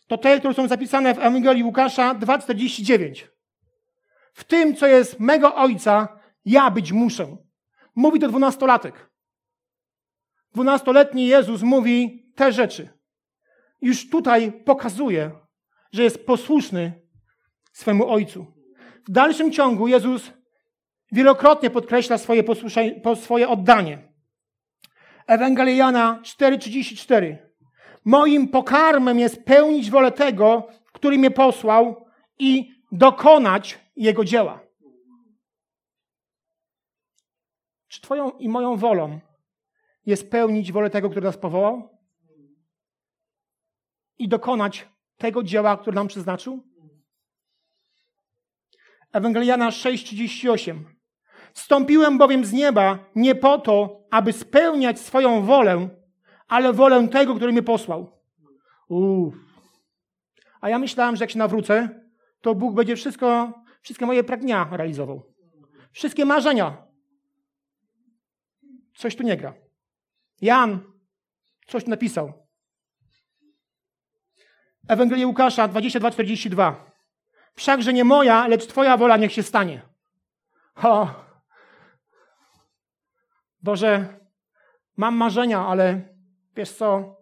to 0.07 0.17
te, 0.17 0.39
które 0.39 0.53
są 0.53 0.67
zapisane 0.67 1.13
w 1.13 1.19
Ewangelii 1.19 1.63
Łukasza 1.63 2.15
2,49. 2.15 3.32
W 4.33 4.43
tym, 4.43 4.75
co 4.75 4.87
jest 4.87 5.19
mego 5.19 5.55
Ojca, 5.55 6.19
ja 6.45 6.71
być 6.71 6.91
muszę. 6.91 7.37
Mówi 7.95 8.19
to 8.19 8.27
dwunastolatek. 8.27 9.09
Dwunastoletni 10.53 11.27
Jezus 11.27 11.61
mówi 11.61 12.25
te 12.35 12.51
rzeczy. 12.51 12.89
Już 13.81 14.09
tutaj 14.09 14.51
pokazuje, 14.51 15.31
że 15.91 16.03
jest 16.03 16.25
posłuszny 16.25 17.01
swemu 17.71 18.09
Ojcu. 18.09 18.45
W 19.07 19.11
dalszym 19.11 19.51
ciągu 19.51 19.87
Jezus 19.87 20.31
wielokrotnie 21.11 21.69
podkreśla 21.69 22.17
swoje, 22.17 22.43
swoje 23.15 23.49
oddanie. 23.49 24.13
Ewangelia 25.27 25.75
Jana 25.75 26.19
4,34. 26.23 27.37
Moim 28.05 28.47
pokarmem 28.47 29.19
jest 29.19 29.43
pełnić 29.43 29.91
wolę 29.91 30.11
tego, 30.11 30.67
który 30.93 31.17
mnie 31.17 31.31
posłał 31.31 32.05
i 32.39 32.73
dokonać 32.93 33.79
Jego 33.95 34.25
dzieła. 34.25 34.59
Czy 37.87 38.01
Twoją 38.01 38.31
i 38.31 38.49
moją 38.49 38.77
wolą 38.77 39.19
jest 40.05 40.31
pełnić 40.31 40.71
wolę 40.71 40.89
tego, 40.89 41.09
który 41.09 41.25
nas 41.25 41.37
powołał? 41.37 41.97
I 44.17 44.27
dokonać 44.27 44.87
tego 45.17 45.43
dzieła, 45.43 45.77
które 45.77 45.95
nam 45.95 46.07
przeznaczył? 46.07 46.63
Ewangeliana 49.11 49.69
6,38. 49.69 50.83
Stąpiłem 51.53 52.17
bowiem 52.17 52.45
z 52.45 52.53
nieba 52.53 52.99
nie 53.15 53.35
po 53.35 53.57
to, 53.57 54.05
aby 54.11 54.33
spełniać 54.33 54.99
swoją 54.99 55.41
wolę, 55.41 55.89
ale 56.47 56.73
wolę 56.73 57.07
tego, 57.07 57.35
który 57.35 57.51
mnie 57.51 57.63
posłał. 57.63 58.21
Uff. 58.89 59.35
A 60.61 60.69
ja 60.69 60.79
myślałem, 60.79 61.15
że 61.15 61.23
jak 61.23 61.31
się 61.31 61.39
nawrócę, 61.39 62.02
to 62.43 62.55
Bóg 62.55 62.75
będzie 62.75 62.95
wszystko, 62.95 63.53
wszystkie 63.81 64.05
moje 64.05 64.23
pragnienia 64.23 64.67
realizował. 64.71 65.33
Wszystkie 65.91 66.25
marzenia. 66.25 66.87
Coś 68.95 69.15
tu 69.15 69.23
nie 69.23 69.37
gra. 69.37 69.53
Jan 70.41 70.79
coś 71.67 71.83
tu 71.83 71.89
napisał. 71.89 72.47
Ewangelia 74.87 75.27
Łukasza 75.27 75.67
22:42. 75.67 76.75
Wszakże 77.55 77.93
nie 77.93 78.03
moja, 78.03 78.47
lecz 78.47 78.67
Twoja 78.67 78.97
wola 78.97 79.17
niech 79.17 79.33
się 79.33 79.43
stanie. 79.43 79.81
O, 80.75 81.07
Boże, 83.61 84.19
mam 84.97 85.15
marzenia, 85.15 85.67
ale 85.67 86.15
wiesz 86.55 86.71
co? 86.71 87.17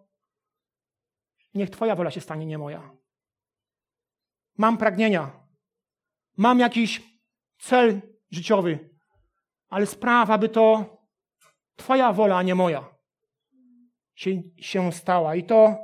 Niech 1.54 1.70
Twoja 1.70 1.96
wola 1.96 2.10
się 2.10 2.20
stanie, 2.20 2.46
nie 2.46 2.58
moja. 2.58 3.01
Mam 4.58 4.78
pragnienia. 4.78 5.30
Mam 6.36 6.58
jakiś 6.58 7.02
cel 7.58 8.00
życiowy, 8.30 8.90
ale 9.68 9.86
sprawa, 9.86 10.34
aby 10.34 10.48
to 10.48 10.92
Twoja 11.76 12.12
wola, 12.12 12.36
a 12.36 12.42
nie 12.42 12.54
moja 12.54 12.84
się, 14.14 14.42
się 14.56 14.92
stała. 14.92 15.36
I 15.36 15.44
to, 15.44 15.76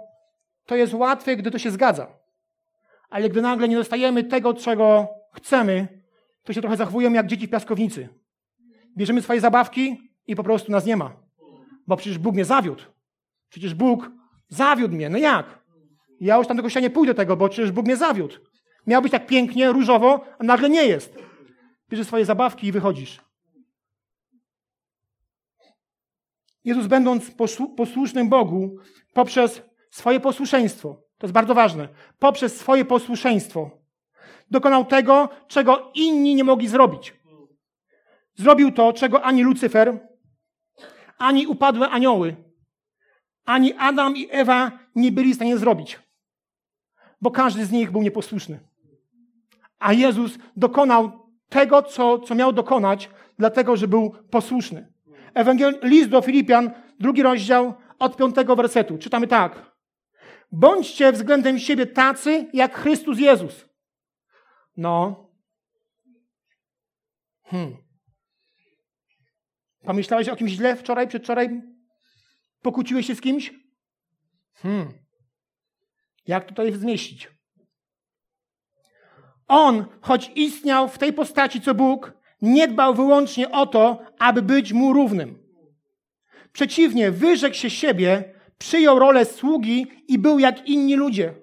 to 0.67 0.77
jest 0.77 0.95
łatwe, 0.95 1.37
gdy 1.37 1.51
to 1.51 1.59
się 1.59 1.71
zgadza. 1.71 2.19
Ale 3.11 3.29
gdy 3.29 3.43
nagle 3.43 3.69
nie 3.69 3.77
dostajemy 3.77 4.25
tego, 4.25 4.55
czego 4.55 5.09
chcemy, 5.33 6.03
to 6.43 6.53
się 6.53 6.61
trochę 6.61 6.77
zachowujemy 6.77 7.17
jak 7.17 7.27
dzieci 7.27 7.47
w 7.47 7.51
piaskownicy. 7.51 8.09
Bierzemy 8.97 9.23
swoje 9.23 9.41
zabawki 9.41 10.13
i 10.27 10.37
po 10.37 10.45
prostu 10.45 10.73
nas 10.73 10.87
nie 10.87 10.97
ma. 10.97 11.17
Bo 11.87 11.97
przecież 11.97 12.19
Bóg 12.19 12.35
mnie 12.35 12.45
zawiódł. 12.45 12.83
Przecież 13.49 13.75
Bóg 13.75 14.11
zawiódł 14.49 14.95
mnie. 14.95 15.11
No 15.11 15.19
jak? 15.19 15.65
Ja 16.21 16.37
już 16.37 16.47
tam 16.47 16.57
do 16.57 16.63
kościoła 16.63 16.83
nie 16.83 16.91
pójdę 16.91 17.15
tego, 17.15 17.37
bo 17.37 17.49
przecież 17.49 17.73
Bóg 17.73 17.87
mnie 17.87 17.97
zawiódł. 17.97 18.35
Miał 18.89 19.03
być 19.03 19.13
tak 19.13 19.27
pięknie, 19.27 19.73
różowo, 19.73 20.25
a 20.39 20.45
nagle 20.45 20.71
nie 20.71 20.87
jest. 20.87 21.19
Bierzesz 21.89 22.07
swoje 22.07 22.25
zabawki 22.25 22.67
i 22.67 22.73
wychodzisz. 22.73 23.21
Jezus, 26.65 26.87
będąc 26.87 27.31
posłusznym 27.77 28.29
Bogu 28.29 28.77
poprzez 29.13 29.63
swoje 29.91 30.21
posłuszeństwo, 30.21 31.03
to 31.19 31.27
jest 31.27 31.35
bardzo 31.35 31.55
ważne, 31.55 31.89
poprzez 32.19 32.57
swoje 32.57 32.85
posłuszeństwo, 32.85 33.71
dokonał 34.51 34.85
tego, 34.85 35.29
czego 35.49 35.93
inni 35.95 36.35
nie 36.35 36.45
mogli 36.45 36.69
zrobić. 36.69 37.15
Zrobił 38.35 38.73
to, 38.73 38.93
czego 38.93 39.23
ani 39.23 39.43
Lucyfer, 39.43 40.09
ani 41.19 41.47
upadłe 41.47 41.89
anioły, 41.89 42.37
ani 43.45 43.75
Adam 43.75 44.17
i 44.17 44.29
Ewa 44.31 44.79
nie 44.95 45.13
byli 45.13 45.33
w 45.33 45.37
stanie 45.37 45.59
zrobić. 45.59 45.99
bo 47.21 47.31
każdy 47.31 47.65
z 47.65 47.73
nich 47.73 47.91
był 47.91 48.03
nieposłuszny. 48.03 48.68
A 49.79 49.93
Jezus 49.93 50.39
dokonał 50.57 51.29
tego, 51.49 51.83
co, 51.83 52.19
co 52.19 52.35
miał 52.35 52.53
dokonać, 52.53 53.11
dlatego, 53.39 53.77
że 53.77 53.89
był 53.89 54.15
posłuszny. 54.31 54.93
Ewangel 55.35 55.79
list 55.83 56.11
do 56.11 56.23
Filipian, 56.23 56.71
drugi 57.01 57.23
rozdział, 57.23 57.75
od 57.99 58.17
piątego 58.17 58.57
wersetu. 58.57 58.99
Czytamy 58.99 59.27
tak. 59.27 59.77
Bądźcie 60.53 61.13
względem 61.13 61.59
siebie 61.59 61.87
tacy, 61.87 62.51
jak 62.53 62.79
Chrystus 62.79 63.19
Jezus. 63.19 63.69
No. 64.77 65.27
Hmm. 67.45 67.77
Pomyślałeś 69.85 70.29
o 70.29 70.37
kimś 70.37 70.51
źle 70.51 70.77
wczoraj, 70.77 71.09
przedwczoraj? 71.09 71.63
Pokłóciłeś 72.63 73.07
się 73.07 73.15
z 73.15 73.21
kimś? 73.21 73.55
Hmm. 74.55 74.93
Jak 76.27 76.45
tutaj 76.45 76.73
zmieścić? 76.73 77.38
On, 79.49 79.85
choć 80.01 80.31
istniał 80.35 80.89
w 80.89 80.99
tej 80.99 81.13
postaci 81.13 81.61
co 81.61 81.75
Bóg, 81.75 82.13
nie 82.43 82.69
dbał 82.69 82.95
wyłącznie 82.95 83.51
o 83.51 83.67
to, 83.67 83.99
aby 84.19 84.43
być 84.43 84.73
mu 84.73 84.93
równym. 84.93 85.39
Przeciwnie, 86.53 87.11
wyrzekł 87.11 87.55
się 87.55 87.71
siebie, 87.71 88.25
przyjął 88.59 88.99
rolę 88.99 89.25
sługi 89.25 89.87
i 90.09 90.19
był 90.19 90.39
jak 90.39 90.69
inni 90.69 90.97
ludzie. 90.97 91.35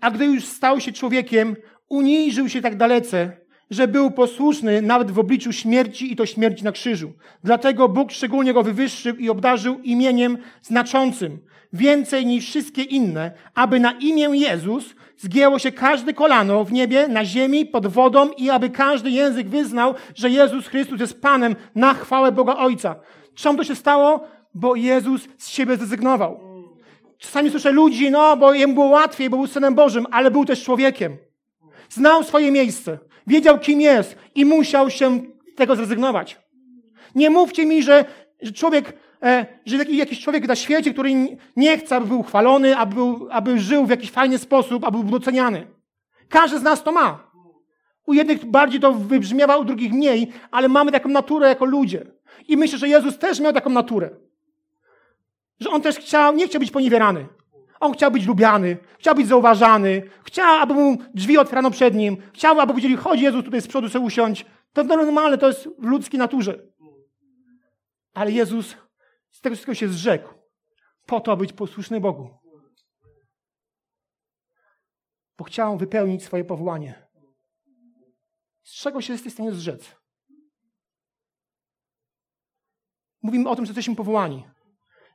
A 0.00 0.10
gdy 0.10 0.24
już 0.24 0.44
stał 0.44 0.80
się 0.80 0.92
człowiekiem, 0.92 1.56
uniżył 1.88 2.48
się 2.48 2.62
tak 2.62 2.76
dalece, 2.76 3.36
że 3.72 3.88
był 3.88 4.10
posłuszny 4.10 4.82
nawet 4.82 5.10
w 5.10 5.18
obliczu 5.18 5.52
śmierci 5.52 6.12
i 6.12 6.16
to 6.16 6.26
śmierci 6.26 6.64
na 6.64 6.72
krzyżu. 6.72 7.12
Dlatego 7.44 7.88
Bóg 7.88 8.12
szczególnie 8.12 8.52
go 8.52 8.62
wywyższył 8.62 9.16
i 9.16 9.30
obdarzył 9.30 9.80
imieniem 9.82 10.38
znaczącym, 10.62 11.38
więcej 11.72 12.26
niż 12.26 12.46
wszystkie 12.46 12.82
inne, 12.82 13.32
aby 13.54 13.80
na 13.80 13.92
imię 13.92 14.28
Jezus 14.32 14.94
zgięło 15.16 15.58
się 15.58 15.72
każde 15.72 16.12
kolano 16.12 16.64
w 16.64 16.72
niebie, 16.72 17.08
na 17.08 17.24
ziemi, 17.24 17.66
pod 17.66 17.86
wodą 17.86 18.30
i 18.30 18.50
aby 18.50 18.70
każdy 18.70 19.10
język 19.10 19.48
wyznał, 19.48 19.94
że 20.14 20.30
Jezus 20.30 20.66
Chrystus 20.66 21.00
jest 21.00 21.20
Panem 21.20 21.56
na 21.74 21.94
chwałę 21.94 22.32
Boga 22.32 22.56
Ojca. 22.56 22.96
Czemu 23.34 23.58
to 23.58 23.64
się 23.64 23.74
stało? 23.74 24.24
Bo 24.54 24.74
Jezus 24.74 25.28
z 25.38 25.48
siebie 25.48 25.76
zrezygnował. 25.76 26.40
Czasami 27.18 27.50
słyszę 27.50 27.72
ludzi, 27.72 28.10
no, 28.10 28.36
bo 28.36 28.54
jemu 28.54 28.74
było 28.74 28.86
łatwiej, 28.86 29.30
bo 29.30 29.36
był 29.36 29.46
Synem 29.46 29.74
Bożym, 29.74 30.06
ale 30.10 30.30
był 30.30 30.44
też 30.44 30.64
człowiekiem. 30.64 31.16
Znał 31.88 32.24
swoje 32.24 32.52
miejsce, 32.52 32.98
wiedział 33.26 33.58
kim 33.58 33.80
jest 33.80 34.16
i 34.34 34.44
musiał 34.44 34.90
się 34.90 35.20
tego 35.56 35.76
zrezygnować. 35.76 36.38
Nie 37.14 37.30
mówcie 37.30 37.66
mi, 37.66 37.82
że, 37.82 38.04
że 38.42 38.52
człowiek, 38.52 38.92
e, 39.22 39.46
że 39.66 39.76
jakiś 39.76 40.20
człowiek 40.20 40.48
na 40.48 40.56
świecie, 40.56 40.92
który 40.92 41.10
nie 41.56 41.78
chce, 41.78 41.96
aby 41.96 42.06
był 42.06 42.22
chwalony, 42.22 42.76
aby, 42.76 42.94
był, 42.94 43.28
aby 43.30 43.58
żył 43.58 43.86
w 43.86 43.90
jakiś 43.90 44.10
fajny 44.10 44.38
sposób, 44.38 44.84
aby 44.84 44.98
był 44.98 45.10
doceniany. 45.10 45.66
Każdy 46.28 46.58
z 46.58 46.62
nas 46.62 46.82
to 46.82 46.92
ma. 46.92 47.32
U 48.06 48.12
jednych 48.12 48.44
bardziej 48.44 48.80
to 48.80 48.92
wybrzmiewa, 48.92 49.56
u 49.56 49.64
drugich 49.64 49.92
mniej, 49.92 50.32
ale 50.50 50.68
mamy 50.68 50.92
taką 50.92 51.08
naturę 51.08 51.48
jako 51.48 51.64
ludzie. 51.64 52.06
I 52.48 52.56
myślę, 52.56 52.78
że 52.78 52.88
Jezus 52.88 53.18
też 53.18 53.40
miał 53.40 53.52
taką 53.52 53.70
naturę. 53.70 54.10
Że 55.60 55.70
on 55.70 55.82
też 55.82 55.96
chciał, 55.96 56.34
nie 56.34 56.46
chciał 56.46 56.60
być 56.60 56.70
poniewierany. 56.70 57.26
On 57.82 57.92
chciał 57.92 58.10
być 58.10 58.26
lubiany, 58.26 58.76
chciał 58.98 59.14
być 59.14 59.26
zauważany, 59.26 60.02
chciał, 60.24 60.60
aby 60.60 60.74
mu 60.74 60.98
drzwi 61.14 61.38
otwierano 61.38 61.70
przed 61.70 61.94
nim, 61.94 62.16
chciał, 62.34 62.60
aby 62.60 62.72
powiedzieli, 62.72 62.96
chodź 62.96 63.20
Jezus 63.20 63.44
tutaj 63.44 63.60
z 63.60 63.68
przodu 63.68 63.88
sobie 63.88 64.04
usiąść. 64.04 64.46
To 64.72 64.84
normalne, 64.84 65.38
to 65.38 65.46
jest 65.46 65.68
w 65.78 65.84
ludzkiej 65.84 66.18
naturze. 66.18 66.58
Ale 68.14 68.32
Jezus 68.32 68.76
z 69.30 69.40
tego 69.40 69.56
wszystkiego 69.56 69.74
się 69.74 69.88
zrzekł 69.88 70.34
po 71.06 71.20
to, 71.20 71.32
aby 71.32 71.40
być 71.40 71.52
posłuszny 71.52 72.00
Bogu. 72.00 72.30
Bo 75.38 75.44
chciał 75.44 75.78
wypełnić 75.78 76.24
swoje 76.24 76.44
powołanie. 76.44 77.08
Z 78.62 78.72
czego 78.72 79.00
się 79.00 79.12
jesteś 79.12 79.32
w 79.32 79.34
stanie 79.34 79.52
zrzec? 79.52 79.96
Mówimy 83.22 83.48
o 83.48 83.56
tym, 83.56 83.64
że 83.66 83.70
jesteśmy 83.70 83.96
powołani. 83.96 84.44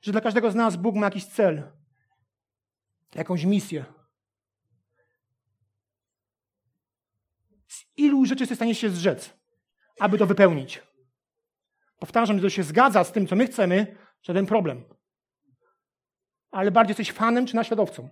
Że 0.01 0.11
dla 0.11 0.22
każdego 0.22 0.51
z 0.51 0.55
nas 0.55 0.76
Bóg 0.76 0.95
ma 0.95 1.05
jakiś 1.05 1.26
cel, 1.26 1.76
jakąś 3.16 3.43
misję. 3.43 3.86
Z 7.68 7.86
ilu 7.97 8.26
rzeczy 8.26 8.41
jesteś 8.41 8.55
w 8.55 8.60
stanie 8.60 8.76
się 8.76 8.89
zrzec, 8.89 9.34
aby 9.99 10.18
to 10.18 10.26
wypełnić? 10.26 10.82
Powtarzam, 11.99 12.38
że 12.38 12.43
to 12.43 12.49
się 12.49 12.64
zgadza 12.64 13.03
z 13.03 13.12
tym, 13.12 13.28
co 13.28 13.36
my 13.36 13.47
chcemy, 13.47 13.97
żaden 14.22 14.45
problem. 14.45 14.84
Ale 16.51 16.72
bardziej 16.72 16.91
jesteś 16.91 17.12
fanem 17.12 17.45
czy 17.45 17.55
naśladowcą? 17.55 18.10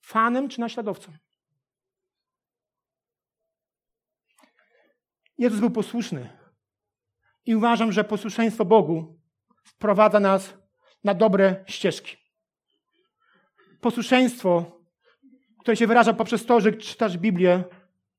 Fanem 0.00 0.48
czy 0.48 0.60
naśladowcą? 0.60 1.12
Jezus 5.38 5.60
był 5.60 5.70
posłuszny. 5.70 6.38
I 7.44 7.56
uważam, 7.56 7.92
że 7.92 8.04
posłuszeństwo 8.04 8.64
Bogu 8.64 9.20
wprowadza 9.64 10.20
nas 10.20 10.54
na 11.04 11.14
dobre 11.14 11.64
ścieżki. 11.66 12.16
Posłuszeństwo, 13.80 14.80
które 15.58 15.76
się 15.76 15.86
wyraża 15.86 16.12
poprzez 16.12 16.46
to, 16.46 16.60
że 16.60 16.72
czytasz 16.72 17.18
Biblię 17.18 17.64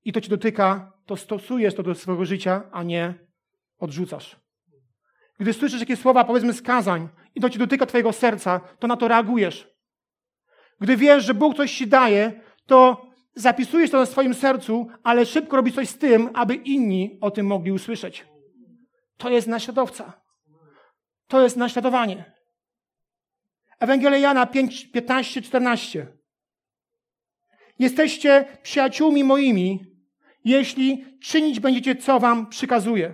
i 0.06 0.14
to 0.14 0.22
cię 0.22 0.30
dotyka, 0.30 0.94
to 1.06 1.18
stosujesz 1.18 1.76
to 1.76 1.84
do 1.84 1.96
swojego 1.96 2.26
życia, 2.26 2.64
a 2.72 2.84
nie 2.84 3.14
odrzucasz. 3.80 4.36
Gdy 5.40 5.54
słyszysz 5.54 5.80
jakieś 5.80 6.00
słowa, 6.00 6.24
powiedzmy, 6.24 6.54
skazań 6.54 7.10
i 7.36 7.42
to 7.42 7.50
cię 7.50 7.60
dotyka 7.60 7.86
twojego 7.86 8.14
serca, 8.14 8.60
to 8.80 8.88
na 8.88 8.98
to 8.98 9.08
reagujesz. 9.08 9.68
Gdy 10.80 10.98
wiesz, 10.98 11.26
że 11.26 11.34
Bóg 11.34 11.58
coś 11.58 11.78
ci 11.78 11.88
daje, 11.88 12.42
to 12.66 13.06
zapisujesz 13.36 13.92
to 13.92 14.00
na 14.00 14.06
swoim 14.06 14.34
sercu, 14.34 14.88
ale 15.04 15.26
szybko 15.26 15.56
robisz 15.56 15.76
coś 15.76 15.90
z 15.90 15.98
tym, 15.98 16.30
aby 16.34 16.56
inni 16.56 17.18
o 17.22 17.32
tym 17.32 17.46
mogli 17.46 17.72
usłyszeć. 17.72 18.26
To 19.18 19.30
jest 19.30 19.48
naśladowca. 19.48 20.22
To 21.28 21.42
jest 21.42 21.58
naśladowanie. 21.58 22.41
Ewangelia 23.82 24.18
Jana 24.18 24.46
5, 24.46 24.92
15, 24.92 25.42
14. 25.42 26.08
Jesteście 27.80 28.58
przyjaciółmi 28.64 29.24
moimi, 29.24 29.80
jeśli 30.44 31.20
czynić 31.20 31.60
będziecie, 31.60 31.96
co 31.96 32.20
wam 32.20 32.50
przykazuję. 32.50 33.14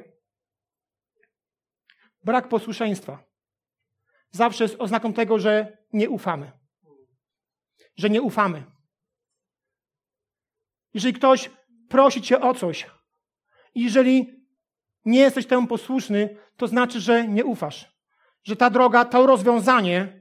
Brak 2.24 2.50
posłuszeństwa 2.50 3.24
zawsze 4.32 4.64
jest 4.64 4.76
oznaką 4.80 5.14
tego, 5.14 5.40
że 5.40 5.78
nie 5.94 6.10
ufamy. 6.10 6.52
Że 7.96 8.10
nie 8.10 8.22
ufamy. 8.22 8.64
Jeżeli 10.94 11.14
ktoś 11.14 11.50
prosi 11.90 12.22
cię 12.22 12.42
o 12.42 12.54
coś, 12.54 12.88
jeżeli 13.76 14.48
nie 15.06 15.20
jesteś 15.20 15.48
temu 15.48 15.68
posłuszny, 15.68 16.38
to 16.58 16.68
znaczy, 16.68 17.00
że 17.02 17.28
nie 17.28 17.46
ufasz. 17.46 17.98
Że 18.44 18.56
ta 18.56 18.70
droga, 18.70 19.06
to 19.06 19.26
rozwiązanie 19.26 20.17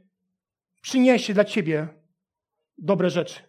przyniesie 0.87 1.35
dla 1.35 1.45
ciebie 1.45 1.89
dobre 2.79 3.11
rzeczy. 3.11 3.41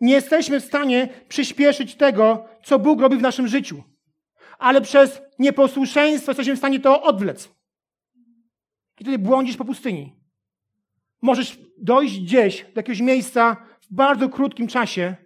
Nie 0.00 0.14
jesteśmy 0.14 0.60
w 0.60 0.64
stanie 0.64 1.08
przyspieszyć 1.28 1.94
tego, 1.94 2.48
co 2.64 2.78
Bóg 2.78 3.00
robi 3.00 3.16
w 3.16 3.22
naszym 3.22 3.48
życiu, 3.48 3.82
ale 4.58 4.80
przez 4.80 5.22
nieposłuszeństwo 5.38 6.30
jesteśmy 6.30 6.54
w 6.54 6.58
stanie 6.58 6.80
to 6.80 7.02
odwlec. 7.02 7.48
I 9.00 9.04
wtedy 9.04 9.18
błądzisz 9.18 9.56
po 9.56 9.64
pustyni. 9.64 10.16
Możesz 11.22 11.58
dojść 11.78 12.20
gdzieś 12.20 12.62
do 12.62 12.72
jakiegoś 12.76 13.00
miejsca 13.00 13.56
w 13.80 13.94
bardzo 13.94 14.28
krótkim 14.28 14.68
czasie, 14.68 15.16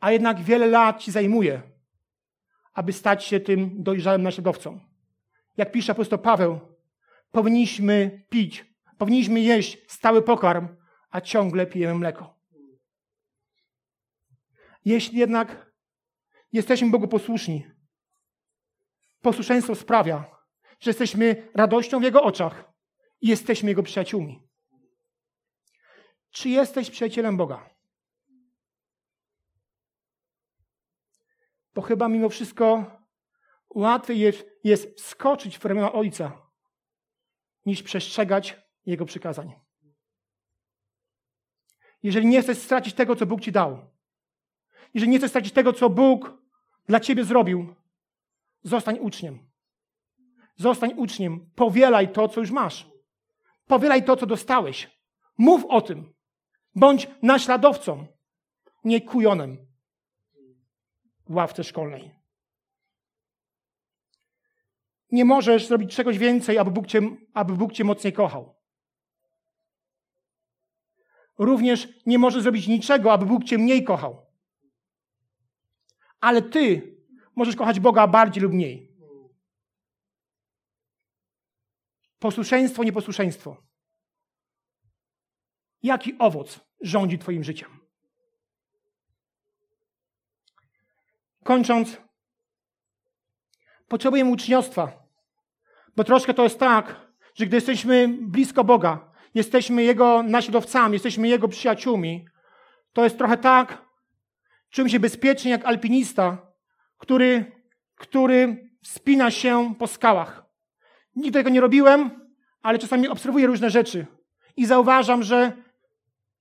a 0.00 0.12
jednak 0.12 0.42
wiele 0.42 0.66
lat 0.66 1.00
ci 1.00 1.12
zajmuje, 1.12 1.62
aby 2.72 2.92
stać 2.92 3.24
się 3.24 3.40
tym 3.40 3.82
dojrzałym 3.82 4.22
naśladowcą. 4.22 4.80
Jak 5.56 5.72
pisze 5.72 5.92
apostoł 5.92 6.18
Paweł, 6.18 6.60
powinniśmy 7.30 8.24
pić, 8.28 8.73
powinniśmy 8.98 9.40
jeść 9.40 9.92
stały 9.92 10.22
pokarm, 10.22 10.68
a 11.10 11.20
ciągle 11.20 11.66
pijemy 11.66 11.94
mleko. 11.94 12.40
Jeśli 14.84 15.18
jednak 15.18 15.72
jesteśmy 16.52 16.90
Bogu 16.90 17.08
posłuszni, 17.08 17.66
posłuszeństwo 19.20 19.74
sprawia, 19.74 20.24
że 20.80 20.90
jesteśmy 20.90 21.48
radością 21.54 22.00
w 22.00 22.02
Jego 22.02 22.22
oczach 22.22 22.72
i 23.20 23.28
jesteśmy 23.28 23.68
Jego 23.68 23.82
przyjaciółmi. 23.82 24.48
Czy 26.30 26.48
jesteś 26.48 26.90
przyjacielem 26.90 27.36
Boga? 27.36 27.70
Bo 31.74 31.82
chyba 31.82 32.08
mimo 32.08 32.28
wszystko 32.28 32.90
łatwiej 33.70 34.32
jest, 34.64 35.00
wskoczyć 35.00 35.58
w 35.58 35.64
ramiona 35.64 35.92
Ojca, 35.92 36.42
niż 37.66 37.82
przestrzegać 37.82 38.63
Jego 38.86 39.04
przykazań. 39.06 39.52
Jeżeli 42.02 42.26
nie 42.26 42.42
chcesz 42.42 42.58
stracić 42.58 42.94
tego, 42.94 43.16
co 43.16 43.26
Bóg 43.26 43.40
Ci 43.40 43.52
dał, 43.52 43.94
jeżeli 44.94 45.12
nie 45.12 45.18
chcesz 45.18 45.30
stracić 45.30 45.52
tego, 45.52 45.72
co 45.72 45.90
Bóg 45.90 46.42
dla 46.86 47.00
Ciebie 47.00 47.24
zrobił, 47.24 47.74
zostań 48.62 48.98
uczniem. 48.98 49.50
Zostań 50.56 50.94
uczniem. 50.96 51.50
Powielaj 51.54 52.12
to, 52.12 52.28
co 52.28 52.40
już 52.40 52.50
masz. 52.50 52.90
Powielaj 53.66 54.04
to, 54.04 54.16
co 54.16 54.26
dostałeś. 54.26 55.00
Mów 55.38 55.64
o 55.64 55.80
tym. 55.80 56.14
Bądź 56.74 57.10
naśladowcą, 57.22 58.06
nie 58.84 59.00
kujonem 59.00 59.66
w 61.28 61.34
ławce 61.34 61.64
szkolnej. 61.64 62.14
Nie 65.10 65.24
możesz 65.24 65.66
zrobić 65.66 65.94
czegoś 65.96 66.18
więcej, 66.18 66.58
aby 66.58 66.70
Bóg 66.70 66.86
cię, 66.86 67.00
aby 67.34 67.52
Bóg 67.52 67.72
cię 67.72 67.84
mocniej 67.84 68.12
kochał. 68.12 68.54
Również 71.38 71.88
nie 72.06 72.18
możesz 72.18 72.42
zrobić 72.42 72.68
niczego, 72.68 73.12
aby 73.12 73.26
Bóg 73.26 73.44
cię 73.44 73.58
mniej 73.58 73.84
kochał. 73.84 74.26
Ale 76.20 76.42
ty 76.42 76.96
możesz 77.36 77.56
kochać 77.56 77.80
Boga 77.80 78.06
bardziej 78.06 78.42
lub 78.42 78.52
mniej. 78.52 78.94
Posłuszeństwo, 82.18 82.84
nieposłuszeństwo. 82.84 83.56
Jaki 85.82 86.18
owoc 86.18 86.60
rządzi 86.80 87.18
Twoim 87.18 87.44
życiem? 87.44 87.80
Kończąc, 91.42 91.96
potrzebujemy 93.88 94.30
uczniostwa, 94.30 95.08
bo 95.96 96.04
troszkę 96.04 96.34
to 96.34 96.42
jest 96.42 96.58
tak, 96.58 97.10
że 97.34 97.46
gdy 97.46 97.56
jesteśmy 97.56 98.08
blisko 98.20 98.64
Boga, 98.64 99.13
jesteśmy 99.34 99.82
Jego 99.82 100.22
naśladowcami, 100.22 100.92
jesteśmy 100.92 101.28
Jego 101.28 101.48
przyjaciółmi, 101.48 102.26
to 102.92 103.04
jest 103.04 103.18
trochę 103.18 103.36
tak, 103.36 103.84
czułem 104.70 104.88
się 104.88 105.00
bezpiecznie 105.00 105.50
jak 105.50 105.64
alpinista, 105.64 106.52
który, 106.98 107.52
który 107.96 108.70
wspina 108.82 109.30
się 109.30 109.74
po 109.78 109.86
skałach. 109.86 110.44
Nigdy 111.16 111.38
tego 111.38 111.50
nie 111.50 111.60
robiłem, 111.60 112.10
ale 112.62 112.78
czasami 112.78 113.08
obserwuję 113.08 113.46
różne 113.46 113.70
rzeczy 113.70 114.06
i 114.56 114.66
zauważam, 114.66 115.22
że 115.22 115.52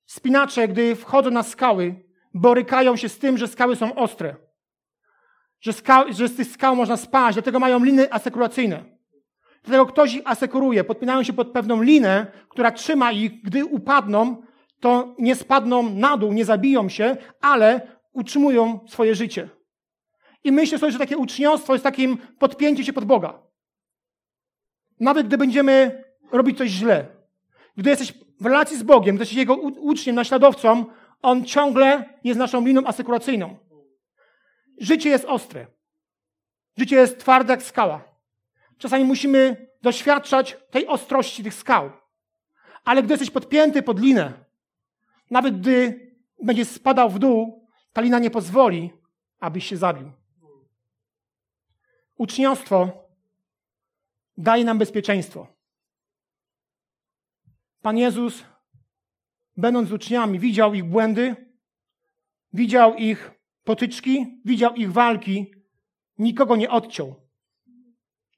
spinacze, 0.06 0.68
gdy 0.68 0.96
wchodzą 0.96 1.32
na 1.32 1.44
skały, 1.44 1.96
borykają 2.34 2.96
się 2.96 3.10
z 3.10 3.20
tym, 3.20 3.38
że 3.38 3.48
skały 3.48 3.76
są 3.76 3.96
ostre. 3.96 4.36
Że, 5.62 5.74
skał, 5.74 6.14
że 6.14 6.28
z 6.28 6.36
tych 6.36 6.48
skał 6.48 6.76
można 6.76 6.98
spaść, 6.98 7.36
dlatego 7.36 7.60
mają 7.60 7.84
liny 7.84 8.14
asekuracyjne. 8.14 8.93
Dlatego 9.64 9.86
ktoś 9.86 10.14
ich 10.14 10.22
asekuruje, 10.26 10.84
podpinają 10.84 11.24
się 11.24 11.34
pod 11.34 11.52
pewną 11.52 11.82
linę, 11.82 12.28
która 12.50 12.72
trzyma 12.72 13.12
ich, 13.12 13.42
gdy 13.42 13.66
upadną, 13.66 14.44
to 14.80 15.16
nie 15.20 15.36
spadną 15.36 15.90
na 15.90 16.18
dół, 16.18 16.34
nie 16.34 16.46
zabiją 16.46 16.90
się, 16.90 17.18
ale 17.42 17.88
utrzymują 18.14 18.80
swoje 18.88 19.16
życie. 19.16 19.50
I 20.44 20.52
myślę 20.52 20.78
sobie, 20.78 20.92
że 20.92 21.00
takie 21.00 21.18
uczniostwo 21.18 21.74
jest 21.74 21.84
takim 21.84 22.18
podpięcie 22.18 22.84
się 22.84 22.94
pod 22.94 23.06
Boga. 23.06 23.44
Nawet 25.00 25.28
gdy 25.28 25.38
będziemy 25.38 26.04
robić 26.32 26.58
coś 26.58 26.70
źle, 26.70 27.06
gdy 27.78 27.90
jesteś 27.90 28.14
w 28.42 28.46
relacji 28.46 28.78
z 28.78 28.84
Bogiem, 28.84 29.16
gdy 29.16 29.22
jesteś 29.22 29.38
Jego 29.38 29.56
uczniem, 29.56 30.16
naśladowcą, 30.16 30.86
On 31.22 31.46
ciągle 31.46 32.06
jest 32.24 32.40
naszą 32.40 32.66
liną 32.66 32.86
asekuracyjną. 32.86 33.58
Życie 34.78 35.10
jest 35.10 35.26
ostre. 35.26 35.68
Życie 36.78 36.96
jest 36.96 37.20
twarde 37.20 37.54
jak 37.54 37.64
skała. 37.64 38.13
Czasami 38.78 39.04
musimy 39.04 39.68
doświadczać 39.82 40.58
tej 40.72 40.88
ostrości 40.88 41.44
tych 41.44 41.54
skał. 41.54 41.92
Ale 42.84 43.04
gdy 43.04 43.14
jesteś 43.14 43.30
podpięty 43.30 43.84
pod 43.84 44.00
linę, 44.00 44.34
nawet 45.32 45.60
gdy 45.60 46.12
będziesz 46.44 46.68
spadał 46.68 47.10
w 47.10 47.20
dół, 47.20 47.68
ta 47.94 48.02
lina 48.02 48.20
nie 48.20 48.32
pozwoli, 48.32 48.92
abyś 49.40 49.66
się 49.66 49.78
zabił. 49.78 50.12
Uczniostwo 52.18 53.08
daje 54.38 54.64
nam 54.64 54.78
bezpieczeństwo. 54.78 55.48
Pan 57.82 57.98
Jezus, 57.98 58.44
będąc 59.58 59.92
uczniami, 59.92 60.40
widział 60.40 60.74
ich 60.74 60.84
błędy, 60.84 61.36
widział 62.54 62.96
ich 62.96 63.32
potyczki, 63.64 64.42
widział 64.46 64.76
ich 64.76 64.92
walki, 64.92 65.52
nikogo 66.18 66.56
nie 66.56 66.70
odciął. 66.70 67.23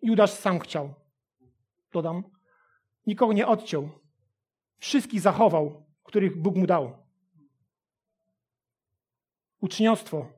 Judasz 0.01 0.31
sam 0.31 0.59
chciał. 0.59 0.93
Dodam. 1.91 2.23
Nikogo 3.07 3.33
nie 3.33 3.47
odciął. 3.47 3.89
Wszystkich 4.79 5.21
zachował, 5.21 5.85
których 6.03 6.41
Bóg 6.41 6.55
mu 6.55 6.67
dał. 6.67 7.05
Uczniostwo 9.61 10.35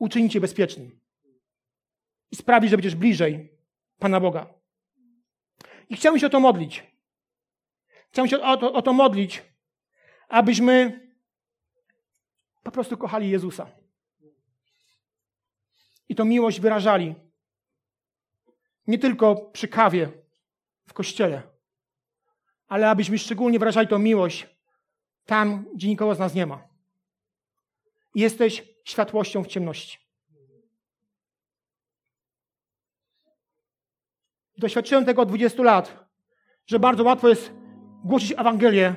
uczyni 0.00 0.30
cię 0.30 0.40
bezpiecznym 0.40 1.00
i 2.30 2.36
sprawi, 2.36 2.68
że 2.68 2.76
będziesz 2.76 2.94
bliżej 2.94 3.58
Pana 3.98 4.20
Boga. 4.20 4.54
I 5.88 5.96
chciałbym 5.96 6.20
się 6.20 6.26
o 6.26 6.30
to 6.30 6.40
modlić. 6.40 6.86
Chciałbym 8.10 8.30
się 8.30 8.40
o 8.40 8.56
to, 8.56 8.72
o 8.72 8.82
to 8.82 8.92
modlić, 8.92 9.42
abyśmy 10.28 11.00
po 12.62 12.70
prostu 12.70 12.96
kochali 12.96 13.30
Jezusa. 13.30 13.70
I 16.08 16.14
to 16.14 16.24
miłość 16.24 16.60
wyrażali 16.60 17.14
nie 18.86 18.98
tylko 18.98 19.36
przy 19.36 19.68
kawie 19.68 20.08
w 20.86 20.92
kościele, 20.92 21.42
ale 22.68 22.90
abyśmy 22.90 23.18
szczególnie 23.18 23.58
wyrażali 23.58 23.88
tą 23.88 23.98
miłość 23.98 24.46
tam, 25.24 25.64
gdzie 25.74 25.88
nikogo 25.88 26.14
z 26.14 26.18
nas 26.18 26.34
nie 26.34 26.46
ma. 26.46 26.68
Jesteś 28.14 28.68
światłością 28.84 29.44
w 29.44 29.46
ciemności. 29.46 29.98
Doświadczyłem 34.58 35.04
tego 35.04 35.22
od 35.22 35.28
20 35.28 35.62
lat, 35.62 36.08
że 36.66 36.78
bardzo 36.78 37.04
łatwo 37.04 37.28
jest 37.28 37.52
głosić 38.04 38.32
Ewangelię 38.32 38.94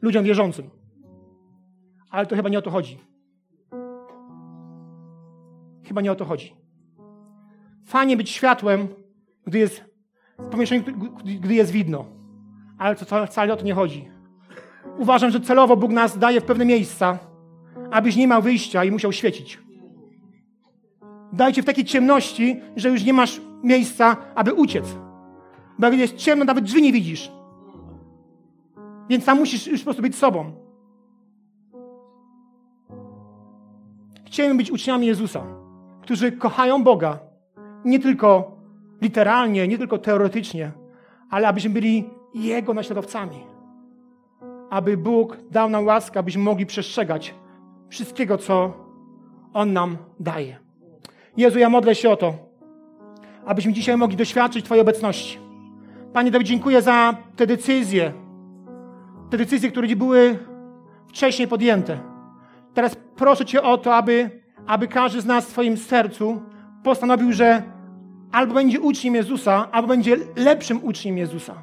ludziom 0.00 0.24
wierzącym. 0.24 0.70
Ale 2.10 2.26
to 2.26 2.36
chyba 2.36 2.48
nie 2.48 2.58
o 2.58 2.62
to 2.62 2.70
chodzi. 2.70 2.98
Chyba 5.84 6.00
nie 6.00 6.12
o 6.12 6.14
to 6.14 6.24
chodzi. 6.24 6.56
Fajnie 7.86 8.16
być 8.16 8.30
światłem, 8.30 8.88
gdy 9.46 9.58
jest 9.58 9.84
w 10.38 10.48
pomieszczeniu, 10.48 10.82
gdy 11.40 11.54
jest 11.54 11.70
widno. 11.70 12.04
Ale 12.78 12.96
to 12.96 13.26
wcale 13.26 13.52
o 13.52 13.56
to 13.56 13.64
nie 13.64 13.74
chodzi. 13.74 14.08
Uważam, 14.98 15.30
że 15.30 15.40
celowo 15.40 15.76
Bóg 15.76 15.92
nas 15.92 16.18
daje 16.18 16.40
w 16.40 16.44
pewne 16.44 16.64
miejsca, 16.64 17.18
abyś 17.90 18.16
nie 18.16 18.28
miał 18.28 18.42
wyjścia 18.42 18.84
i 18.84 18.90
musiał 18.90 19.12
świecić. 19.12 19.58
Dajcie 21.32 21.62
w 21.62 21.64
takiej 21.64 21.84
ciemności, 21.84 22.60
że 22.76 22.88
już 22.88 23.04
nie 23.04 23.12
masz 23.12 23.40
miejsca, 23.62 24.16
aby 24.34 24.52
uciec. 24.52 24.84
Bo 25.78 25.86
jak 25.86 25.98
jest 25.98 26.16
ciemno, 26.16 26.44
nawet 26.44 26.64
drzwi 26.64 26.82
nie 26.82 26.92
widzisz. 26.92 27.32
Więc 29.08 29.24
tam 29.24 29.38
musisz 29.38 29.66
już 29.66 29.80
po 29.80 29.84
prostu 29.84 30.02
być 30.02 30.16
sobą. 30.16 30.52
Chciałem 34.26 34.56
być 34.56 34.70
uczniami 34.70 35.06
Jezusa, 35.06 35.46
którzy 36.02 36.32
kochają 36.32 36.84
Boga 36.84 37.18
nie 37.84 37.98
tylko 37.98 38.56
literalnie, 39.02 39.68
nie 39.68 39.78
tylko 39.78 39.98
teoretycznie, 39.98 40.70
ale 41.30 41.48
abyśmy 41.48 41.70
byli 41.70 42.10
Jego 42.34 42.74
naśladowcami. 42.74 43.38
Aby 44.70 44.96
Bóg 44.96 45.36
dał 45.50 45.70
nam 45.70 45.86
łaskę, 45.86 46.20
abyśmy 46.20 46.42
mogli 46.42 46.66
przestrzegać 46.66 47.34
wszystkiego, 47.88 48.38
co 48.38 48.72
On 49.52 49.72
nam 49.72 49.96
daje. 50.20 50.58
Jezu, 51.36 51.58
ja 51.58 51.68
modlę 51.68 51.94
się 51.94 52.10
o 52.10 52.16
to, 52.16 52.34
abyśmy 53.46 53.72
dzisiaj 53.72 53.96
mogli 53.96 54.16
doświadczyć 54.16 54.64
Twojej 54.64 54.82
obecności. 54.82 55.38
Panie 56.12 56.30
Dawid, 56.30 56.48
dziękuję 56.48 56.82
za 56.82 57.16
te 57.36 57.46
decyzje, 57.46 58.12
te 59.30 59.38
decyzje, 59.38 59.70
które 59.70 59.96
były 59.96 60.38
wcześniej 61.08 61.48
podjęte. 61.48 61.98
Teraz 62.74 62.96
proszę 63.16 63.44
Cię 63.44 63.62
o 63.62 63.78
to, 63.78 63.94
aby, 63.94 64.30
aby 64.66 64.88
każdy 64.88 65.20
z 65.20 65.26
nas 65.26 65.46
w 65.46 65.50
swoim 65.50 65.76
sercu 65.76 66.42
postanowił, 66.82 67.32
że 67.32 67.62
albo 68.32 68.54
będzie 68.54 68.80
uczniem 68.80 69.14
Jezusa, 69.14 69.68
albo 69.72 69.88
będzie 69.88 70.16
lepszym 70.36 70.84
uczniem 70.84 71.18
Jezusa. 71.18 71.54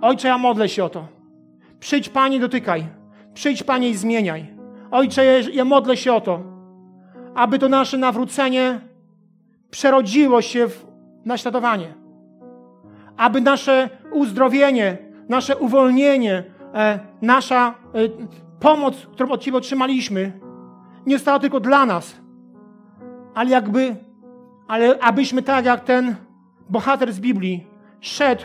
Ojcze, 0.00 0.28
ja 0.28 0.38
modlę 0.38 0.68
się 0.68 0.84
o 0.84 0.88
to. 0.88 1.06
Przyjdź, 1.80 2.08
Panie, 2.08 2.40
dotykaj. 2.40 2.86
Przyjdź, 3.34 3.62
Panie, 3.62 3.88
i 3.88 3.94
zmieniaj. 3.94 4.46
Ojcze, 4.90 5.40
ja 5.40 5.64
modlę 5.64 5.96
się 5.96 6.12
o 6.12 6.20
to, 6.20 6.40
aby 7.34 7.58
to 7.58 7.68
nasze 7.68 7.98
nawrócenie 7.98 8.80
przerodziło 9.70 10.42
się 10.42 10.68
w 10.68 10.86
naśladowanie. 11.24 11.94
Aby 13.16 13.40
nasze 13.40 13.90
uzdrowienie, 14.12 14.98
nasze 15.28 15.56
uwolnienie, 15.56 16.44
e, 16.74 16.98
nasza 17.22 17.68
e, 17.68 17.98
pomoc, 18.60 19.06
którą 19.12 19.30
od 19.30 19.40
Ciebie 19.40 19.56
otrzymaliśmy, 19.58 20.40
nie 21.06 21.18
stała 21.18 21.38
tylko 21.38 21.60
dla 21.60 21.86
nas, 21.86 22.16
ale 23.34 23.50
jakby 23.50 23.96
ale 24.72 24.98
abyśmy 25.00 25.42
tak 25.42 25.64
jak 25.64 25.84
ten 25.84 26.14
bohater 26.70 27.12
z 27.12 27.20
Biblii 27.20 27.66
szedł, 28.00 28.42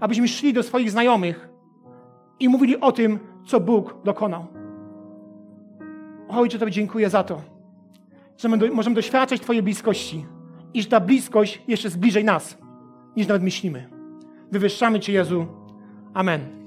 abyśmy 0.00 0.28
szli 0.28 0.52
do 0.52 0.62
swoich 0.62 0.90
znajomych 0.90 1.48
i 2.40 2.48
mówili 2.48 2.80
o 2.80 2.92
tym, 2.92 3.18
co 3.46 3.60
Bóg 3.60 3.96
dokonał. 4.04 4.46
Ojcze, 6.28 6.58
Tobie 6.58 6.72
dziękuję 6.72 7.10
za 7.10 7.24
to, 7.24 7.42
że 8.38 8.48
możemy 8.48 8.96
doświadczać 8.96 9.40
Twojej 9.40 9.62
bliskości 9.62 10.26
i 10.74 10.82
że 10.82 10.88
ta 10.88 11.00
bliskość 11.00 11.62
jeszcze 11.68 11.88
jest 11.88 11.98
bliżej 11.98 12.24
nas, 12.24 12.58
niż 13.16 13.26
nawet 13.26 13.42
myślimy. 13.42 13.90
Wywyższamy 14.52 15.00
Cię, 15.00 15.12
Jezu. 15.12 15.46
Amen. 16.14 16.61